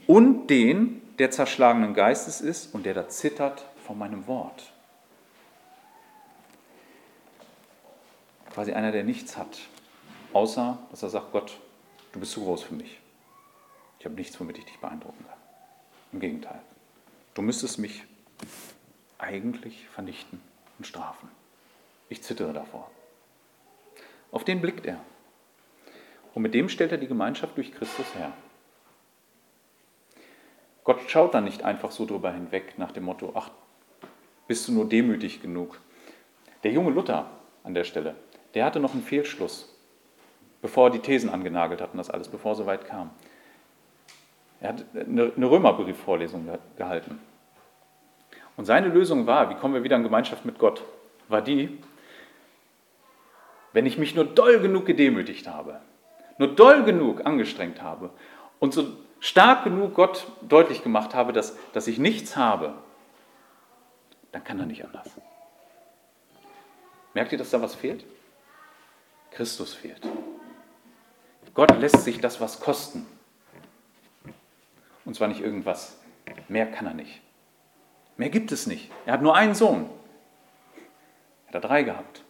[0.08, 4.72] und den, der zerschlagenen Geistes ist und der da zittert vor meinem Wort.
[8.54, 9.60] Quasi einer, der nichts hat,
[10.34, 11.60] außer dass er sagt, Gott,
[12.16, 12.98] Du bist zu groß für mich.
[14.00, 15.38] Ich habe nichts, womit ich dich beeindrucken kann.
[16.14, 16.62] Im Gegenteil.
[17.34, 18.04] Du müsstest mich
[19.18, 20.40] eigentlich vernichten
[20.78, 21.30] und strafen.
[22.08, 22.90] Ich zittere davor.
[24.32, 25.02] Auf den blickt er.
[26.34, 28.32] Und mit dem stellt er die Gemeinschaft durch Christus her.
[30.86, 33.50] Gott schaut dann nicht einfach so drüber hinweg nach dem Motto, ach,
[34.48, 35.82] bist du nur demütig genug.
[36.64, 37.30] Der junge Luther
[37.64, 38.16] an der Stelle,
[38.54, 39.75] der hatte noch einen Fehlschluss
[40.66, 43.12] bevor die Thesen angenagelt hat und das alles, bevor er so weit kam.
[44.60, 47.20] Er hat eine, Römerbriefvorlesung gehalten.
[48.58, 50.82] Und seine Lösung war, wie kommen wir wieder in Gemeinschaft mit Gott,
[51.28, 51.78] war die,
[53.74, 55.82] wenn ich mich nur doll genug gedemütigt habe,
[56.40, 58.10] nur doll genug angestrengt habe
[58.58, 58.88] und so
[59.20, 62.74] stark genug Gott deutlich gemacht habe, dass, dass ich nichts habe,
[64.32, 65.12] dann kann er nicht anders.
[67.14, 68.04] Merkt ihr, dass da was fehlt?
[69.30, 70.02] Christus fehlt.
[71.56, 73.08] Gott lässt sich das was kosten.
[75.06, 75.98] Und zwar nicht irgendwas.
[76.48, 77.22] Mehr kann er nicht.
[78.18, 78.92] Mehr gibt es nicht.
[79.06, 79.90] Er hat nur einen Sohn.
[81.48, 82.24] Er hat drei gehabt.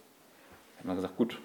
[0.74, 1.40] Er hat mal gesagt, gut,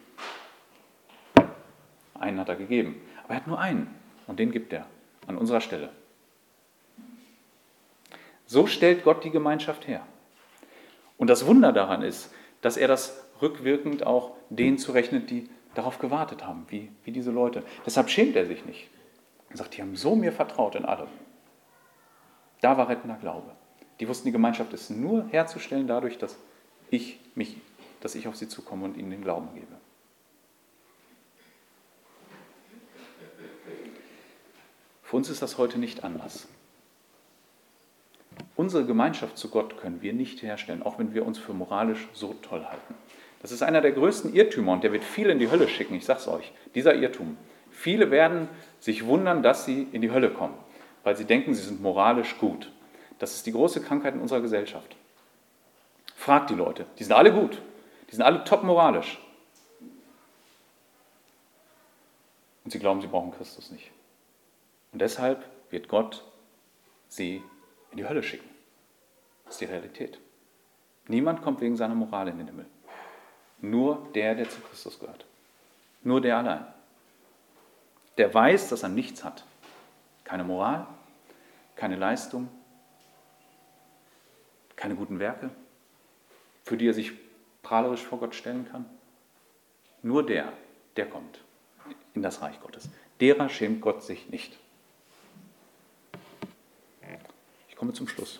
[2.19, 3.01] einen hat er gegeben.
[3.23, 3.93] Aber er hat nur einen.
[4.27, 4.85] Und den gibt er
[5.27, 5.89] an unserer Stelle.
[8.45, 10.05] So stellt Gott die Gemeinschaft her.
[11.17, 16.45] Und das Wunder daran ist, dass er das rückwirkend auch denen zurechnet, die darauf gewartet
[16.45, 17.63] haben, wie, wie diese Leute.
[17.85, 18.89] Deshalb schämt er sich nicht.
[19.49, 21.07] Er sagt, die haben so mir vertraut in allem.
[22.61, 23.51] Da war rettender Glaube.
[23.99, 26.37] Die wussten, die Gemeinschaft ist nur herzustellen dadurch, dass
[26.89, 27.57] ich mich,
[28.01, 29.67] dass ich auf sie zukomme und ihnen den Glauben gebe.
[35.03, 36.47] Für uns ist das heute nicht anders.
[38.55, 42.33] Unsere Gemeinschaft zu Gott können wir nicht herstellen, auch wenn wir uns für moralisch so
[42.41, 42.95] toll halten.
[43.41, 46.05] Das ist einer der größten Irrtümer und der wird viele in die Hölle schicken, ich
[46.05, 47.37] sage es euch, dieser Irrtum.
[47.71, 48.47] Viele werden
[48.79, 50.53] sich wundern, dass sie in die Hölle kommen,
[51.03, 52.71] weil sie denken, sie sind moralisch gut.
[53.17, 54.95] Das ist die große Krankheit in unserer Gesellschaft.
[56.15, 57.59] Fragt die Leute, die sind alle gut,
[58.09, 59.19] die sind alle top moralisch.
[62.63, 63.89] Und sie glauben, sie brauchen Christus nicht.
[64.91, 66.23] Und deshalb wird Gott
[67.07, 67.41] sie
[67.89, 68.47] in die Hölle schicken.
[69.45, 70.19] Das ist die Realität.
[71.07, 72.65] Niemand kommt wegen seiner Moral in den Himmel.
[73.61, 75.25] Nur der, der zu Christus gehört.
[76.03, 76.65] Nur der allein.
[78.17, 79.45] Der weiß, dass er nichts hat.
[80.23, 80.87] Keine Moral,
[81.75, 82.49] keine Leistung,
[84.75, 85.49] keine guten Werke,
[86.63, 87.11] für die er sich
[87.61, 88.85] prahlerisch vor Gott stellen kann.
[90.01, 90.51] Nur der,
[90.95, 91.39] der kommt
[92.13, 92.89] in das Reich Gottes.
[93.19, 94.57] Derer schämt Gott sich nicht.
[97.69, 98.39] Ich komme zum Schluss.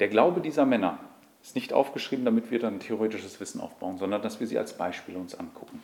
[0.00, 0.98] Der Glaube dieser Männer
[1.42, 5.18] ist nicht aufgeschrieben, damit wir dann theoretisches Wissen aufbauen, sondern dass wir sie als Beispiele
[5.18, 5.82] uns angucken.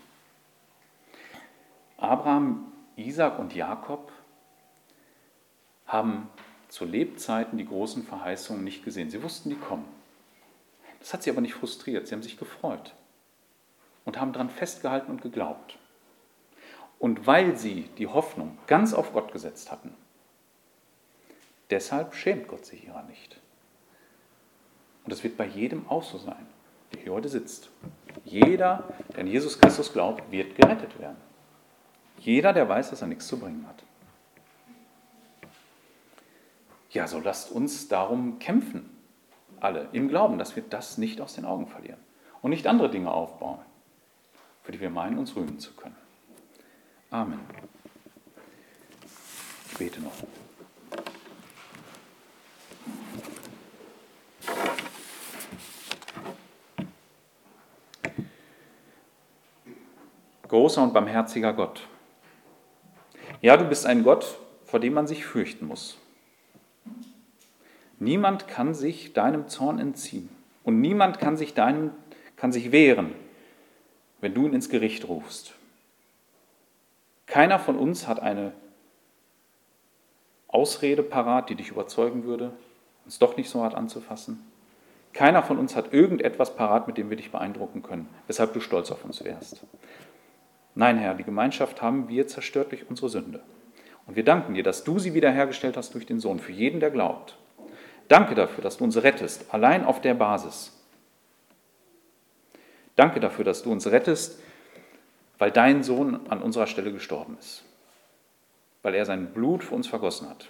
[1.99, 4.11] Abraham, Isaac und Jakob
[5.87, 6.29] haben
[6.69, 9.11] zu Lebzeiten die großen Verheißungen nicht gesehen.
[9.11, 9.87] Sie wussten, die kommen.
[10.99, 12.07] Das hat sie aber nicht frustriert.
[12.07, 12.95] Sie haben sich gefreut
[14.05, 15.79] und haben daran festgehalten und geglaubt.
[16.99, 19.95] Und weil sie die Hoffnung ganz auf Gott gesetzt hatten,
[21.71, 23.39] deshalb schämt Gott sich ihrer nicht.
[25.07, 26.45] Und das wird bei jedem auch so sein,
[26.93, 27.71] der hier heute sitzt.
[28.25, 28.83] Jeder,
[29.13, 31.17] der an Jesus Christus glaubt, wird gerettet werden.
[32.19, 33.85] Jeder, der weiß, dass er nichts zu bringen hat.
[36.91, 38.91] Ja, so lasst uns darum kämpfen,
[39.61, 42.01] alle, im Glauben, dass wir das nicht aus den Augen verlieren
[42.43, 43.61] und nicht andere Dinge aufbauen,
[44.65, 45.97] für die wir meinen, uns rühmen zu können.
[47.11, 47.39] Amen.
[49.71, 50.13] Ich bete noch.
[60.57, 61.87] Großer und barmherziger Gott.
[63.43, 65.99] Ja, du bist ein Gott, vor dem man sich fürchten muss.
[67.99, 70.31] Niemand kann sich deinem Zorn entziehen
[70.65, 71.91] und niemand kann sich, deinem,
[72.37, 73.13] kann sich wehren,
[74.23, 75.53] wenn du ihn ins Gericht rufst.
[77.27, 78.53] Keiner von uns hat eine
[80.49, 82.51] Ausrede parat, die dich überzeugen würde,
[83.05, 84.43] uns doch nicht so hart anzufassen.
[85.13, 88.91] Keiner von uns hat irgendetwas parat, mit dem wir dich beeindrucken können, weshalb du stolz
[88.91, 89.63] auf uns wärst.
[90.77, 93.41] Nein, Herr, die Gemeinschaft haben wir zerstört durch unsere Sünde.
[94.07, 96.91] Und wir danken dir, dass du sie wiederhergestellt hast durch den Sohn, für jeden, der
[96.91, 97.39] glaubt.
[98.09, 100.79] Danke dafür, dass du uns rettest, allein auf der Basis.
[102.95, 104.39] Danke dafür, dass du uns rettest,
[105.39, 107.65] weil dein Sohn an unserer Stelle gestorben ist,
[108.83, 110.49] weil er sein Blut für uns vergossen hat.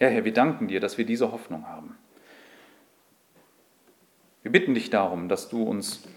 [0.00, 1.98] Ja, Herr, wir danken dir, dass wir diese Hoffnung haben.
[4.42, 6.08] Wir bitten dich darum, dass du uns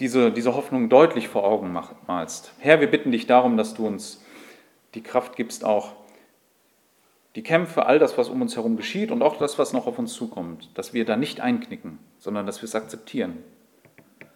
[0.00, 1.76] diese, diese Hoffnung deutlich vor Augen
[2.06, 2.52] malst.
[2.58, 4.24] Herr, wir bitten dich darum, dass du uns
[4.94, 5.92] die Kraft gibst, auch
[7.36, 9.98] die Kämpfe, all das, was um uns herum geschieht und auch das, was noch auf
[9.98, 13.38] uns zukommt, dass wir da nicht einknicken, sondern dass wir es akzeptieren,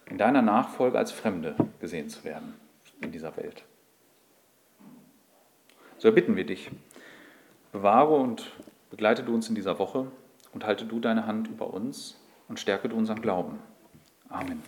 [0.09, 2.53] in deiner Nachfolge als Fremde gesehen zu werden
[3.01, 3.63] in dieser Welt.
[5.97, 6.69] So erbitten wir dich,
[7.71, 8.51] bewahre und
[8.91, 10.07] begleite du uns in dieser Woche
[10.53, 13.59] und halte du deine Hand über uns und stärke du unseren Glauben.
[14.29, 14.61] Amen.